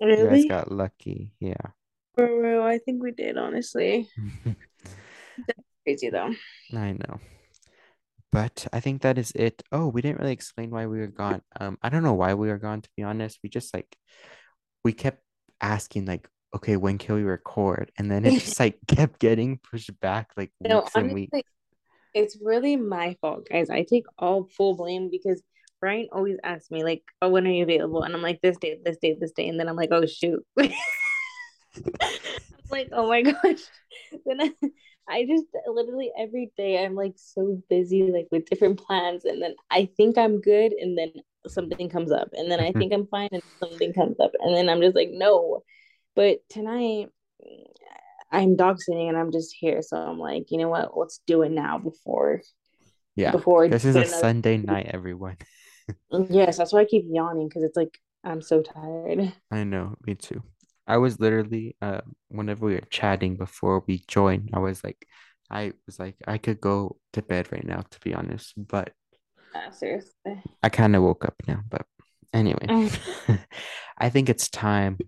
you 0.01 0.27
guys 0.29 0.45
got 0.45 0.73
lucky. 0.73 1.33
Yeah. 1.41 1.73
For 2.15 2.41
real, 2.41 2.63
I 2.63 2.79
think 2.79 3.03
we 3.03 3.11
did, 3.11 3.37
honestly. 3.37 4.09
That's 5.47 5.59
crazy 5.85 6.11
though. 6.11 6.33
I 6.73 6.93
know. 6.93 7.21
But 8.33 8.67
I 8.73 8.81
think 8.81 9.03
that 9.03 9.19
is 9.19 9.33
it. 9.35 9.63
Oh, 9.71 9.87
we 9.89 10.03
didn't 10.03 10.19
really 10.21 10.33
explain 10.33 10.71
why 10.71 10.87
we 10.87 10.99
were 10.99 11.07
gone. 11.07 11.43
Um, 11.61 11.79
I 11.83 11.89
don't 11.89 12.03
know 12.03 12.15
why 12.15 12.35
we 12.35 12.49
were 12.49 12.59
gone, 12.59 12.83
to 12.83 12.89
be 12.97 13.03
honest. 13.03 13.39
We 13.43 13.49
just 13.49 13.73
like 13.73 13.97
we 14.85 14.93
kept 14.93 15.23
asking 15.61 16.05
like, 16.07 16.29
okay, 16.55 16.77
when 16.77 16.99
can 16.99 17.17
we 17.17 17.23
record? 17.23 17.91
And 17.99 18.11
then 18.11 18.25
it 18.27 18.41
just 18.41 18.61
like 18.61 18.79
kept 18.87 19.19
getting 19.19 19.59
pushed 19.59 19.99
back 20.01 20.31
like 20.37 20.53
No, 20.61 20.81
weeks 20.81 20.95
and 20.95 21.13
weeks. 21.13 21.39
it's 22.13 22.39
really 22.41 22.77
my 22.77 23.17
fault, 23.21 23.49
guys. 23.51 23.71
I 23.71 23.83
take 23.83 24.05
all 24.19 24.45
full 24.57 24.77
blame 24.77 25.11
because 25.11 25.43
Brian 25.81 26.09
always 26.13 26.37
asks 26.45 26.71
me, 26.71 26.83
like, 26.85 27.03
oh, 27.21 27.29
when 27.29 27.47
are 27.47 27.51
you 27.51 27.65
available? 27.65 28.03
And 28.03 28.15
I'm 28.15 28.23
like, 28.23 28.41
this 28.41 28.57
day, 28.57 28.79
this 28.85 28.97
day, 28.99 29.17
this 29.19 29.33
day. 29.33 29.49
And 29.49 29.59
then 29.59 29.69
I'm 29.69 29.77
like, 29.77 29.91
oh, 29.93 30.07
shoot. 30.07 30.45
I'm 30.57 30.71
like, 32.71 32.89
oh 32.93 33.09
my 33.09 33.23
gosh. 33.33 33.61
Then 34.25 34.41
I, 34.41 34.53
I 35.09 35.27
just 35.27 35.45
literally 35.67 36.11
every 36.19 36.53
day 36.57 36.85
I'm 36.85 36.95
like 36.95 37.15
so 37.17 37.63
busy, 37.69 38.11
like 38.11 38.29
with 38.31 38.47
different 38.47 38.79
plans. 38.79 39.25
And 39.25 39.43
then 39.43 39.55
I 39.71 39.89
think 39.97 40.17
I'm 40.17 40.41
good. 40.41 40.73
And 40.73 40.97
then 40.97 41.13
something 41.47 41.89
comes 41.89 42.11
up. 42.11 42.31
And 42.33 42.51
then 42.51 42.61
I 42.61 42.71
mm-hmm. 42.71 42.79
think 42.79 42.93
I'm 42.93 43.07
fine. 43.07 43.29
And 43.33 43.43
something 43.61 43.93
comes 43.93 44.19
up. 44.21 44.33
And 44.41 44.55
then 44.55 44.69
I'm 44.69 44.81
just 44.81 44.97
like, 44.97 45.11
no. 45.13 45.63
But 46.17 46.39
tonight, 46.49 47.09
I'm 48.31 48.57
dog 48.57 48.81
sitting 48.81 49.09
and 49.09 49.17
I'm 49.17 49.31
just 49.31 49.55
here. 49.59 49.83
So 49.83 49.97
I'm 49.97 50.19
like, 50.19 50.51
you 50.51 50.59
know 50.59 50.69
what? 50.69 50.97
Let's 50.97 51.21
do 51.27 51.43
it 51.43 51.51
now 51.51 51.79
before 51.79 52.41
Yeah. 53.17 53.31
before 53.31 53.69
This 53.69 53.85
is 53.85 53.97
a 53.97 54.01
another. 54.01 54.17
Sunday 54.17 54.57
night, 54.57 54.91
everyone. 54.93 55.37
Yes, 56.31 56.57
that's 56.57 56.73
why 56.73 56.81
I 56.81 56.85
keep 56.87 57.05
yawning 57.09 57.49
because 57.49 57.63
it's 57.63 57.77
like 57.77 57.99
I'm 58.25 58.41
so 58.41 58.63
tired. 58.63 59.33
I 59.51 59.65
know, 59.65 59.97
me 60.07 60.15
too. 60.15 60.43
I 60.87 60.99
was 60.99 61.21
literally 61.21 61.77
uh 61.83 62.03
whenever 62.29 62.67
we 62.67 62.75
were 62.75 62.89
chatting 62.91 63.37
before 63.37 63.85
we 63.87 64.03
joined, 64.09 64.51
I 64.53 64.59
was 64.59 64.83
like 64.85 65.07
I 65.51 65.73
was 65.87 65.99
like 65.99 66.17
I 66.27 66.39
could 66.39 66.61
go 66.61 66.99
to 67.13 67.23
bed 67.23 67.53
right 67.53 67.65
now 67.65 67.83
to 67.91 68.01
be 68.01 68.15
honest, 68.15 68.53
but 68.57 68.93
Uh, 69.55 69.71
seriously. 69.71 70.43
I 70.63 70.69
kind 70.69 70.97
of 70.97 71.03
woke 71.03 71.25
up 71.25 71.35
now, 71.47 71.61
but 71.71 71.87
anyway. 72.33 72.69
Mm. 72.69 72.91
I 73.99 74.11
think 74.11 74.29
it's 74.29 74.49
time. 74.49 74.99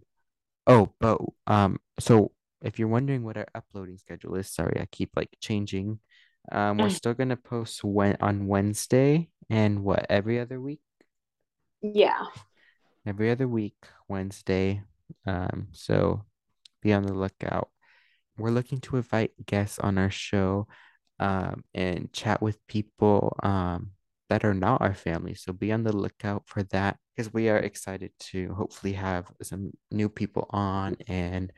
Oh, 0.67 0.93
but 1.01 1.21
um 1.47 1.79
so 1.99 2.33
if 2.63 2.79
you're 2.79 2.89
wondering 2.89 3.23
what 3.23 3.37
our 3.37 3.47
uploading 3.55 3.99
schedule 3.99 4.35
is, 4.37 4.51
sorry, 4.51 4.79
I 4.81 4.87
keep 4.87 5.11
like 5.17 5.31
changing. 5.41 6.01
Um 6.53 6.79
we're 6.79 6.89
Mm. 6.89 6.97
still 6.97 7.15
gonna 7.15 7.37
post 7.37 7.85
when 7.85 8.17
on 8.21 8.47
Wednesday 8.47 9.31
and 9.51 9.83
what 9.85 10.07
every 10.11 10.39
other 10.41 10.61
week? 10.61 10.81
Yeah. 11.81 12.27
Every 13.07 13.31
other 13.31 13.49
week, 13.49 13.87
Wednesday. 14.09 14.83
Um 15.27 15.69
so 15.73 16.25
be 16.83 16.93
on 16.93 17.03
the 17.03 17.15
lookout. 17.15 17.69
We're 18.39 18.51
looking 18.51 18.81
to 18.83 18.97
invite 18.97 19.33
guests 19.47 19.79
on 19.79 19.99
our 19.99 20.11
show 20.11 20.67
um, 21.19 21.65
and 21.75 22.13
chat 22.13 22.43
with 22.43 22.65
people 22.67 23.37
um, 23.43 23.91
that 24.29 24.45
are 24.45 24.55
not 24.55 24.83
our 24.83 24.95
family. 24.95 25.35
So 25.35 25.53
be 25.53 25.73
on 25.73 25.85
the 25.85 25.97
lookout 25.97 26.43
for 26.47 26.63
that 26.65 26.99
because 27.15 27.33
we 27.33 27.49
are 27.49 27.59
excited 27.59 28.13
to 28.31 28.53
hopefully 28.55 28.93
have 28.93 29.31
some 29.43 29.73
new 29.91 30.09
people 30.09 30.47
on 30.51 30.97
and 31.09 31.53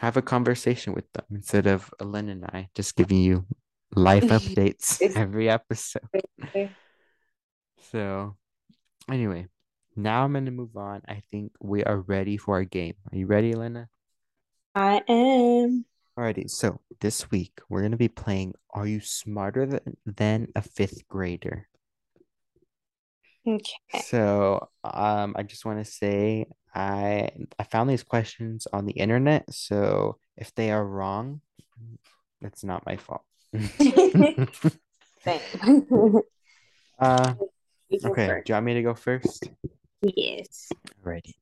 have 0.00 0.16
a 0.16 0.22
conversation 0.22 0.92
with 0.92 1.10
them 1.12 1.24
instead 1.30 1.66
of 1.66 1.90
Ellen 2.00 2.28
and 2.28 2.44
I 2.44 2.68
just 2.74 2.96
giving 2.96 3.18
you 3.18 3.46
life 3.94 4.24
updates 4.38 5.00
every 5.16 5.48
episode. 5.48 6.02
So, 7.92 8.36
anyway, 9.10 9.46
now 9.96 10.24
I'm 10.24 10.32
going 10.32 10.44
to 10.46 10.50
move 10.50 10.76
on. 10.76 11.02
I 11.08 11.22
think 11.30 11.52
we 11.60 11.84
are 11.84 12.00
ready 12.00 12.36
for 12.36 12.54
our 12.54 12.64
game. 12.64 12.94
Are 13.12 13.16
you 13.16 13.26
ready, 13.26 13.52
Alena? 13.52 13.86
I 14.74 15.02
am. 15.08 15.84
Alrighty, 16.18 16.50
so 16.50 16.80
this 17.00 17.30
week 17.30 17.60
we're 17.68 17.82
gonna 17.82 17.96
be 17.96 18.08
playing 18.08 18.54
Are 18.74 18.86
You 18.86 19.00
Smarter 19.00 19.64
Than, 19.64 19.96
than 20.04 20.48
a 20.54 20.60
Fifth 20.60 21.08
Grader? 21.08 21.66
Okay. 23.46 24.02
So 24.04 24.68
um 24.84 25.34
I 25.38 25.44
just 25.44 25.64
want 25.64 25.84
to 25.84 25.90
say 25.90 26.46
I 26.74 27.30
I 27.58 27.64
found 27.64 27.88
these 27.88 28.02
questions 28.02 28.66
on 28.72 28.84
the 28.84 28.92
internet, 28.92 29.52
so 29.52 30.18
if 30.36 30.54
they 30.54 30.70
are 30.70 30.84
wrong, 30.84 31.40
that's 32.42 32.64
not 32.64 32.84
my 32.84 32.96
fault. 32.96 33.22
Same. 35.24 35.40
uh 36.98 37.34
okay, 38.04 38.26
first. 38.26 38.46
do 38.46 38.50
you 38.50 38.54
want 38.54 38.66
me 38.66 38.74
to 38.74 38.82
go 38.82 38.94
first? 38.94 39.48
Yes. 40.02 40.70
Alrighty. 41.04 41.34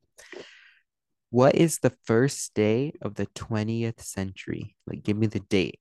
What 1.30 1.54
is 1.54 1.78
the 1.78 1.92
first 2.04 2.54
day 2.54 2.92
of 3.02 3.14
the 3.14 3.26
20th 3.26 4.00
century? 4.00 4.74
Like 4.86 5.02
give 5.02 5.16
me 5.16 5.26
the 5.26 5.40
date. 5.40 5.78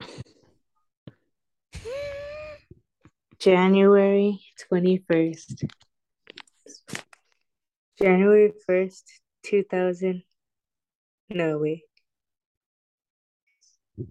January 3.38 4.40
21st. 4.70 5.64
January 8.00 8.52
1st, 8.68 9.02
2000. 9.44 10.22
No, 11.30 11.58
wait. 11.58 11.82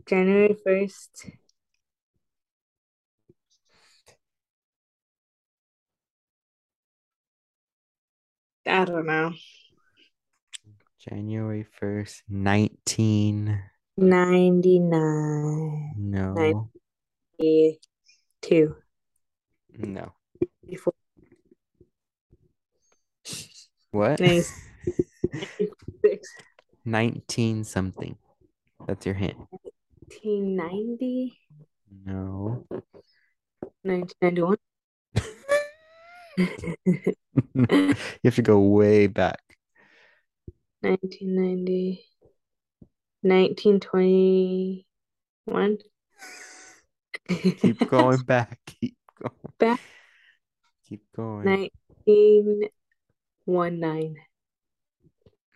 January 0.06 0.56
1st. 0.66 1.32
I 8.68 8.86
don't 8.86 9.06
know. 9.06 9.34
January 11.00 11.66
1st, 11.82 12.24
19 12.30 13.60
99. 13.98 15.94
No. 15.98 16.70
92. 17.40 18.76
No. 19.80 20.14
94. 20.64 20.94
What? 23.92 24.20
Nice. 24.20 24.54
96. 25.34 26.30
19 26.86 27.64
something. 27.64 28.16
That's 28.86 29.06
your 29.08 29.16
hint. 29.16 29.38
1990. 29.40 31.34
No. 32.06 32.66
1991. 33.82 34.58
you 37.56 37.96
have 38.24 38.36
to 38.36 38.44
go 38.44 38.60
way 38.60 39.08
back. 39.08 39.42
1990. 40.82 42.06
1921. 43.22 45.78
Keep 47.28 47.90
going 47.90 48.18
back. 48.26 48.60
Keep 48.66 48.96
going. 49.20 49.34
Back. 49.58 49.82
Keep 50.88 51.02
going. 51.16 51.72
1919. 53.46 54.16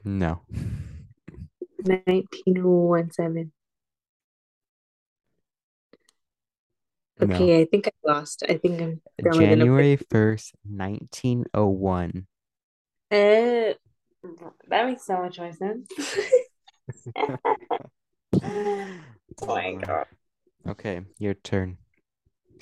No. 0.03 0.41
1917. 1.77 3.51
No. 7.19 7.35
Okay, 7.35 7.61
I 7.61 7.65
think 7.65 7.87
I 7.87 7.91
lost. 8.03 8.43
I 8.49 8.57
think 8.57 8.81
I'm 8.81 9.01
probably 9.21 9.45
gonna 9.45 9.57
January 9.57 9.97
1st, 9.97 10.53
1901. 10.63 12.25
Uh, 13.11 13.73
that 14.67 14.85
makes 14.85 15.05
so 15.05 15.17
much 15.21 15.37
more 15.37 15.51
sense. 15.53 15.87
oh 18.43 19.45
my 19.45 19.73
god. 19.75 20.05
Okay, 20.67 21.01
your 21.19 21.33
turn. 21.33 21.77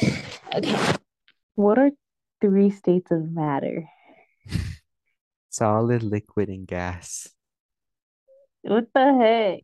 Okay. 0.51 0.95
What 1.53 1.77
are 1.77 1.91
three 2.41 2.71
states 2.71 3.11
of 3.11 3.31
matter? 3.31 3.87
Solid, 5.49 6.01
liquid, 6.01 6.49
and 6.49 6.65
gas. 6.65 7.29
What 8.63 8.87
the 8.95 9.13
heck? 9.13 9.63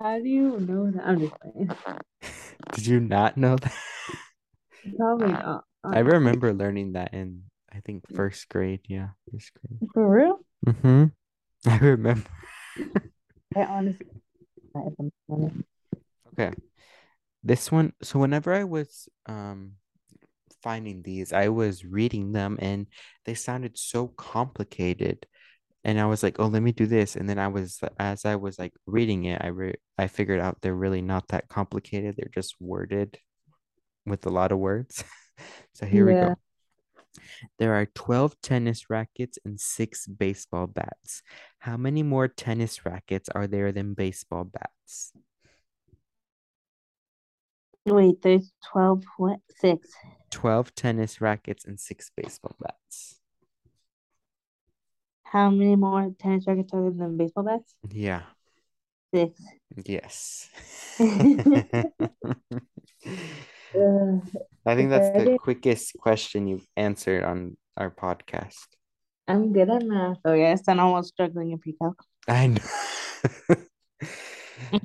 How 0.00 0.18
do 0.18 0.28
you 0.28 0.60
know 0.60 0.90
that? 0.90 1.06
I'm 1.06 1.20
just 1.20 1.34
playing. 1.40 1.70
Did 2.72 2.86
you 2.86 3.00
not 3.00 3.36
know 3.36 3.56
that? 3.56 3.74
Probably 4.96 5.32
not. 5.32 5.64
I 5.84 5.98
remember 6.00 6.52
learning 6.52 6.92
that 6.92 7.12
in, 7.12 7.42
I 7.72 7.80
think, 7.80 8.04
first 8.14 8.48
grade. 8.48 8.80
Yeah, 8.88 9.08
first 9.30 9.52
grade. 9.54 9.90
For 9.92 10.08
real? 10.08 10.38
Mm-hmm. 10.66 11.04
I 11.66 11.78
remember. 11.78 12.30
I 13.56 13.64
honestly. 13.64 14.06
I 14.74 14.78
haven't 14.78 15.14
done 15.28 15.64
it. 15.92 15.98
Okay. 16.32 16.56
This 17.44 17.72
one, 17.72 17.92
so 18.02 18.18
whenever 18.18 18.54
I 18.54 18.64
was 18.64 19.08
um 19.26 19.72
finding 20.62 21.02
these, 21.02 21.32
I 21.32 21.48
was 21.48 21.84
reading 21.84 22.32
them 22.32 22.56
and 22.60 22.86
they 23.24 23.34
sounded 23.34 23.76
so 23.76 24.08
complicated. 24.08 25.26
And 25.84 25.98
I 25.98 26.06
was 26.06 26.22
like, 26.22 26.38
oh, 26.38 26.46
let 26.46 26.62
me 26.62 26.72
do 26.72 26.86
this. 26.86 27.16
And 27.16 27.28
then 27.28 27.38
I 27.38 27.48
was, 27.48 27.80
as 27.98 28.24
I 28.24 28.36
was 28.36 28.58
like 28.58 28.72
reading 28.86 29.24
it, 29.24 29.40
I 29.42 29.48
re 29.48 29.74
I 29.98 30.06
figured 30.06 30.40
out 30.40 30.58
they're 30.60 30.74
really 30.74 31.02
not 31.02 31.28
that 31.28 31.48
complicated. 31.48 32.14
They're 32.16 32.30
just 32.32 32.54
worded 32.60 33.18
with 34.06 34.26
a 34.26 34.30
lot 34.30 34.52
of 34.52 34.58
words. 34.58 35.04
So 35.74 35.86
here 35.86 36.06
we 36.06 36.12
go. 36.12 36.36
There 37.58 37.74
are 37.74 37.86
12 37.86 38.36
tennis 38.42 38.88
rackets 38.90 39.38
and 39.44 39.58
six 39.58 40.06
baseball 40.06 40.66
bats. 40.66 41.22
How 41.58 41.76
many 41.76 42.02
more 42.02 42.28
tennis 42.28 42.84
rackets 42.84 43.28
are 43.30 43.46
there 43.46 43.72
than 43.72 43.94
baseball 43.94 44.44
bats? 44.44 45.12
Wait, 47.84 48.22
there's 48.22 48.52
12, 48.70 49.02
what? 49.16 49.40
Six. 49.58 49.88
12 50.30 50.74
tennis 50.74 51.20
rackets 51.20 51.64
and 51.64 51.80
six 51.80 52.10
baseball 52.16 52.54
bats. 52.60 53.18
How 55.32 55.48
many 55.48 55.76
more 55.76 56.12
tennis 56.20 56.44
rackets 56.46 56.74
are 56.74 56.82
there 56.82 56.90
than 56.90 57.16
baseball 57.16 57.44
bats? 57.44 57.74
Yeah. 57.88 58.24
Six. 59.14 59.40
Yes. 59.82 60.50
I 61.00 61.06
think 64.76 64.90
that's 64.90 65.16
the 65.16 65.38
quickest 65.40 65.96
question 65.98 66.48
you've 66.48 66.66
answered 66.76 67.24
on 67.24 67.56
our 67.78 67.90
podcast. 67.90 68.66
I'm 69.26 69.54
good 69.54 69.70
at 69.70 69.86
math. 69.86 70.18
Oh, 70.26 70.34
yes, 70.34 70.64
and 70.68 70.78
almost 70.78 71.14
struggling 71.14 71.52
in 71.52 71.58
pre-calc. 71.58 72.04
I 72.28 72.48
know. 72.48 72.60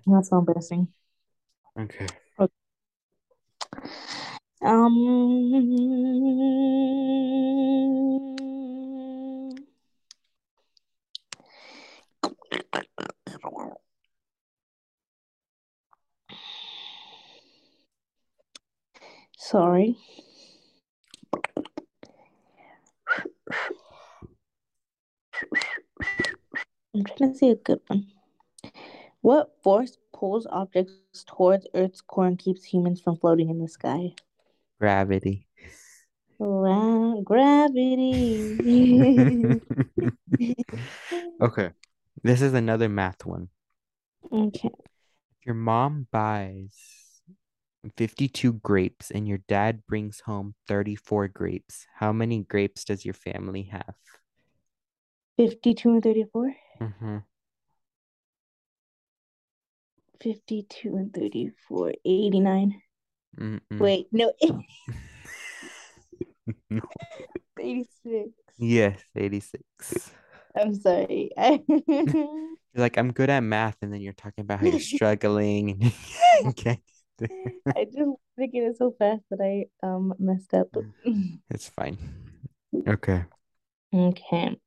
That's 0.08 0.30
so 0.30 0.40
embarrassing. 0.40 0.88
Okay. 1.78 2.08
Um. 4.62 5.88
Sorry. 19.38 19.98
I'm 26.94 27.04
trying 27.06 27.32
to 27.32 27.38
see 27.38 27.52
a 27.52 27.56
good 27.56 27.80
one. 27.88 28.08
What 29.22 29.52
force 29.64 29.98
pulls 30.14 30.48
objects 30.50 31.24
towards 31.28 31.68
Earth's 31.74 32.02
core 32.02 32.26
and 32.28 32.38
keeps 32.38 32.64
humans 32.64 33.00
from 33.00 33.18
floating 33.18 33.50
in 33.50 33.60
the 33.60 33.68
sky? 33.68 34.14
Gravity. 34.80 35.48
Wow, 36.40 37.22
gravity. 37.24 38.60
Okay. 41.40 41.70
This 42.24 42.42
is 42.42 42.54
another 42.54 42.90
math 42.90 43.26
one. 43.26 43.50
Okay. 44.32 44.70
If 44.70 45.46
your 45.46 45.56
mom 45.56 46.08
buys 46.12 46.76
52 47.96 48.54
grapes 48.54 49.12
and 49.12 49.28
your 49.28 49.40
dad 49.48 49.84
brings 49.88 50.22
home 50.22 50.56
34 50.68 51.30
grapes, 51.30 51.86
how 51.96 52.12
many 52.12 52.44
grapes 52.44 52.84
does 52.84 53.06
your 53.06 53.14
family 53.14 53.64
have? 53.64 53.96
52 55.38 55.90
and 55.90 56.04
34? 56.04 56.56
Mm-hmm. 56.82 57.18
52 60.22 60.96
and 60.96 61.14
34. 61.14 61.94
89. 62.04 62.82
Mm-mm. 63.40 63.60
Wait, 63.80 64.08
no. 64.12 64.34
No. 66.70 66.82
86. 67.60 68.30
Yes, 68.58 69.00
86. 69.16 70.12
I'm 70.58 70.74
sorry. 70.76 71.32
You're 71.68 72.84
like, 72.84 72.98
I'm 72.98 73.12
good 73.12 73.30
at 73.30 73.42
math, 73.42 73.78
and 73.82 73.92
then 73.92 74.02
you're 74.02 74.14
talking 74.14 74.44
about 74.44 74.60
how 74.60 74.68
you're 74.68 74.80
struggling 74.96 75.72
and 75.72 75.84
you 76.46 76.54
can't 76.54 76.80
do 77.18 77.26
it. 77.26 77.62
I 77.76 77.86
just 77.86 78.12
thinking 78.38 78.64
it 78.64 78.78
so 78.78 78.94
fast 78.98 79.24
that 79.32 79.42
I 79.42 79.66
um 79.86 80.14
messed 80.20 80.54
up. 80.54 80.68
It's 81.50 81.68
fine. 81.68 81.98
Okay. 82.88 83.24
Okay. 83.94 84.58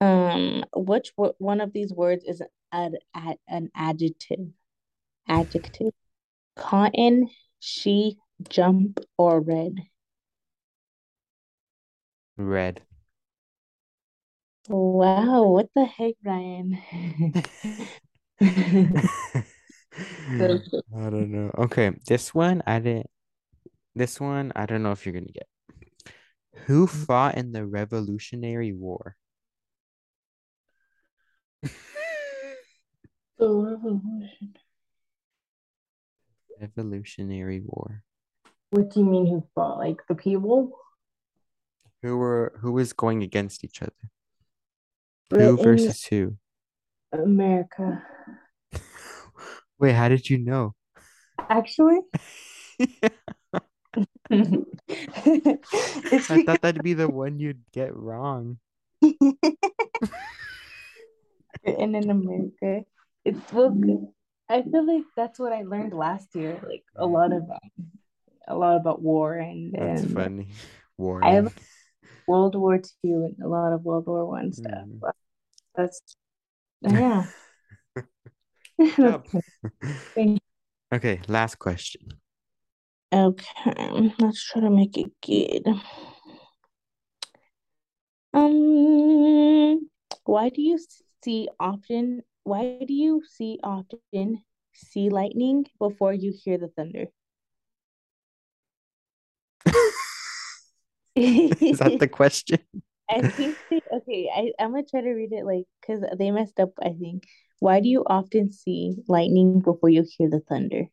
Um, 0.00 0.64
which 0.74 1.12
wo- 1.16 1.36
one 1.38 1.60
of 1.60 1.72
these 1.72 1.92
words 1.92 2.24
is 2.24 2.42
an, 2.72 2.96
ad, 3.14 3.38
an 3.48 3.70
adjective? 3.74 4.48
Adjective. 5.28 5.92
Cotton, 6.56 7.28
she, 7.60 8.18
jump, 8.48 9.00
or 9.16 9.40
red? 9.40 9.76
Red. 12.36 12.82
Wow, 14.68 15.48
what 15.48 15.68
the 15.74 15.84
heck, 15.84 16.14
Ryan? 16.24 16.78
I 20.94 21.10
don't 21.10 21.30
know. 21.30 21.50
Okay, 21.58 21.92
this 22.06 22.34
one 22.34 22.62
I 22.66 22.78
didn't. 22.78 23.10
This 23.94 24.20
one 24.20 24.52
I 24.56 24.66
don't 24.66 24.82
know 24.82 24.92
if 24.92 25.04
you're 25.04 25.12
gonna 25.12 25.26
get. 25.26 25.46
Who 26.66 26.86
mm. 26.86 26.90
fought 26.90 27.36
in 27.36 27.52
the 27.52 27.66
Revolutionary 27.66 28.72
War? 28.72 29.16
The 33.38 33.48
revolution. 33.48 34.54
Revolutionary 36.60 37.60
War. 37.64 38.04
What 38.70 38.90
do 38.90 39.00
you 39.00 39.06
mean 39.06 39.26
who 39.26 39.44
fought? 39.54 39.78
Like 39.78 40.06
the 40.08 40.14
people? 40.14 40.70
Who 42.02 42.16
were 42.18 42.58
who 42.60 42.72
was 42.72 42.92
going 42.92 43.22
against 43.24 43.64
each 43.64 43.82
other? 43.82 43.92
Who 45.32 45.56
versus 45.56 46.04
who? 46.04 46.36
America. 47.12 48.02
Wait, 49.78 49.92
how 49.92 50.08
did 50.08 50.28
you 50.28 50.38
know? 50.38 50.74
Actually, 51.48 52.00
it's 52.78 53.10
I 56.30 56.44
thought 56.44 56.62
that'd 56.62 56.82
be 56.82 56.94
the 56.94 57.08
one 57.08 57.38
you'd 57.38 57.62
get 57.72 57.94
wrong. 57.96 58.58
written 61.64 61.94
in 61.94 62.10
America. 62.10 62.84
It's 63.24 63.52
well, 63.52 64.14
I 64.48 64.62
feel 64.62 64.86
like 64.86 65.04
that's 65.16 65.38
what 65.38 65.52
I 65.52 65.62
learned 65.62 65.92
last 65.92 66.34
year. 66.34 66.58
Like 66.66 66.84
a 66.96 67.06
lot 67.06 67.32
of 67.32 67.42
um, 67.50 67.90
a 68.48 68.56
lot 68.56 68.76
about 68.76 69.00
war 69.02 69.36
and 69.36 69.72
That's 69.72 70.02
and 70.02 70.12
funny. 70.12 70.48
I 71.22 71.30
have 71.30 71.54
World 72.26 72.54
War 72.54 72.78
Two 72.78 72.90
and 73.02 73.36
a 73.42 73.48
lot 73.48 73.72
of 73.72 73.84
World 73.84 74.06
War 74.06 74.26
One 74.26 74.52
stuff. 74.52 74.86
Mm. 74.86 75.00
That's 75.74 76.00
yeah. 76.82 77.24
Okay, 80.92 81.22
last 81.26 81.58
question. 81.58 82.02
Okay, 83.10 84.12
let's 84.18 84.44
try 84.44 84.60
to 84.60 84.68
make 84.68 84.98
it 84.98 85.10
good. 85.24 85.66
Um, 88.34 89.88
Why 90.24 90.50
do 90.50 90.60
you 90.60 90.78
see 91.24 91.48
often? 91.58 92.22
Why 92.44 92.78
do 92.86 92.92
you 92.92 93.22
see 93.26 93.58
often 93.62 94.44
see 94.74 95.08
lightning 95.08 95.64
before 95.78 96.12
you 96.12 96.34
hear 96.36 96.58
the 96.58 96.68
thunder? 96.68 97.06
Is 101.16 101.78
that 101.78 101.98
the 101.98 102.08
question? 102.08 102.58
I 103.10 103.22
think 103.36 103.58
they, 103.70 103.80
okay, 103.92 104.30
I, 104.34 104.52
I'm 104.62 104.72
gonna 104.72 104.84
try 104.84 105.02
to 105.02 105.10
read 105.12 105.32
it 105.32 105.44
like 105.44 105.66
because 105.80 106.02
they 106.18 106.30
messed 106.30 106.58
up, 106.60 106.70
I 106.82 106.90
think. 106.94 107.24
Why 107.60 107.80
do 107.80 107.88
you 107.88 108.02
often 108.06 108.50
see 108.52 108.96
lightning 109.08 109.60
before 109.60 109.88
you 109.90 110.04
hear 110.18 110.28
the 110.28 110.40
thunder? 110.40 110.88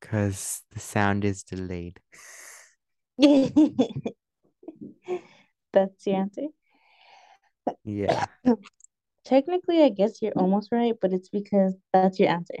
Because 0.00 0.62
the 0.70 0.80
sound 0.80 1.24
is 1.24 1.42
delayed. 1.42 2.00
That's 5.72 6.04
the 6.04 6.12
answer. 6.14 6.46
Yeah. 7.84 8.26
Technically, 9.24 9.82
I 9.82 9.90
guess 9.90 10.22
you're 10.22 10.32
almost 10.38 10.70
right, 10.72 10.94
but 11.00 11.12
it's 11.12 11.28
because 11.28 11.74
that's 11.92 12.18
your 12.18 12.28
answer. 12.30 12.56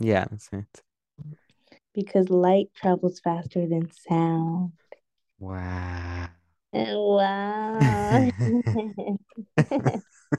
Yeah, 0.00 0.26
that's 0.30 0.48
it. 0.52 0.82
Because 1.94 2.30
light 2.30 2.70
travels 2.74 3.20
faster 3.20 3.64
than 3.66 3.90
sound. 3.92 4.72
Wow. 5.40 6.28
Wow. 6.72 8.30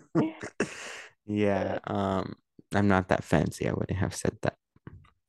Yeah, 1.25 1.79
um, 1.85 2.35
I'm 2.73 2.87
not 2.87 3.07
that 3.09 3.23
fancy. 3.23 3.67
I 3.67 3.73
wouldn't 3.73 3.99
have 3.99 4.15
said 4.15 4.37
that. 4.41 4.55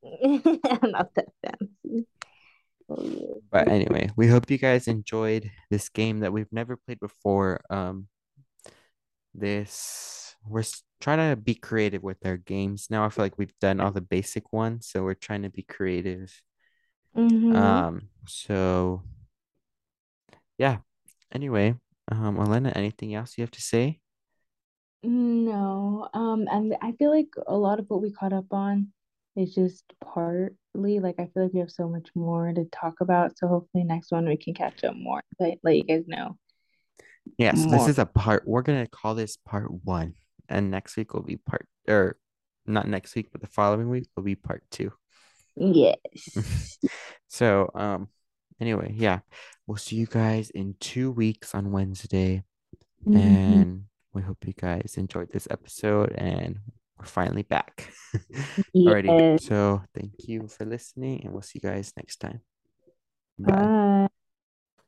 I'm 0.04 0.42
not 0.90 1.14
that 1.14 1.28
fancy. 1.44 2.06
But 3.50 3.68
anyway, 3.68 4.10
we 4.16 4.26
hope 4.26 4.50
you 4.50 4.58
guys 4.58 4.88
enjoyed 4.88 5.50
this 5.70 5.88
game 5.88 6.20
that 6.20 6.32
we've 6.32 6.52
never 6.52 6.76
played 6.76 7.00
before. 7.00 7.60
Um, 7.70 8.08
this 9.34 10.34
we're 10.46 10.64
trying 11.00 11.30
to 11.30 11.36
be 11.36 11.54
creative 11.54 12.02
with 12.02 12.18
our 12.26 12.36
games. 12.36 12.88
Now 12.90 13.04
I 13.04 13.08
feel 13.08 13.24
like 13.24 13.38
we've 13.38 13.58
done 13.60 13.80
all 13.80 13.92
the 13.92 14.00
basic 14.00 14.52
ones, 14.52 14.88
so 14.88 15.04
we're 15.04 15.14
trying 15.14 15.42
to 15.42 15.50
be 15.50 15.62
creative. 15.62 16.42
Mm-hmm. 17.16 17.54
Um, 17.54 18.08
so 18.26 19.02
yeah. 20.62 20.76
Anyway, 21.34 21.74
um, 22.12 22.36
Alena, 22.36 22.70
anything 22.76 23.16
else 23.16 23.36
you 23.36 23.42
have 23.42 23.50
to 23.50 23.60
say? 23.60 23.98
No, 25.02 26.08
um, 26.14 26.46
and 26.48 26.76
I 26.80 26.92
feel 26.92 27.10
like 27.10 27.30
a 27.48 27.56
lot 27.56 27.80
of 27.80 27.86
what 27.88 28.00
we 28.00 28.12
caught 28.12 28.32
up 28.32 28.46
on 28.52 28.92
is 29.34 29.56
just 29.56 29.82
partly 30.04 31.00
like 31.00 31.16
I 31.18 31.26
feel 31.34 31.42
like 31.42 31.52
we 31.52 31.58
have 31.58 31.72
so 31.72 31.88
much 31.88 32.10
more 32.14 32.52
to 32.52 32.64
talk 32.66 33.00
about. 33.00 33.36
So 33.36 33.48
hopefully 33.48 33.82
next 33.82 34.12
one 34.12 34.28
we 34.28 34.36
can 34.36 34.54
catch 34.54 34.84
up 34.84 34.94
more, 34.94 35.20
but 35.36 35.58
let 35.64 35.76
you 35.76 35.82
guys 35.82 36.04
know 36.06 36.36
Yeah, 37.38 37.54
so 37.54 37.68
this 37.68 37.88
is 37.88 37.98
a 37.98 38.06
part, 38.06 38.46
we're 38.46 38.62
gonna 38.62 38.86
call 38.86 39.16
this 39.16 39.36
part 39.36 39.68
one, 39.82 40.14
and 40.48 40.70
next 40.70 40.96
week 40.96 41.12
will 41.12 41.24
be 41.24 41.38
part, 41.38 41.66
or 41.88 42.18
not 42.66 42.86
next 42.86 43.16
week, 43.16 43.30
but 43.32 43.40
the 43.40 43.48
following 43.48 43.90
week 43.90 44.06
will 44.14 44.22
be 44.22 44.36
part 44.36 44.62
two. 44.70 44.92
Yes. 45.56 45.96
So, 47.32 47.70
um, 47.74 48.08
anyway, 48.60 48.92
yeah, 48.94 49.20
we'll 49.66 49.76
see 49.76 49.96
you 49.96 50.06
guys 50.06 50.50
in 50.50 50.74
two 50.80 51.10
weeks 51.10 51.54
on 51.54 51.72
Wednesday, 51.72 52.44
hmm 53.04 53.16
and 53.16 53.84
we 54.14 54.22
hope 54.22 54.38
you 54.46 54.52
guys 54.52 54.94
enjoyed 54.98 55.30
this 55.32 55.48
episode, 55.50 56.12
and 56.12 56.58
we're 56.98 57.06
finally 57.06 57.42
back. 57.42 57.92
Alrighty, 58.76 59.40
so 59.40 59.82
thank 59.94 60.12
you 60.28 60.48
for 60.48 60.64
listening, 60.66 61.22
and 61.24 61.32
we'll 61.32 61.42
see 61.42 61.60
you 61.62 61.68
guys 61.68 61.92
next 61.96 62.16
time. 62.20 62.40
Bye. 63.38 63.52
Bye. 63.52 64.08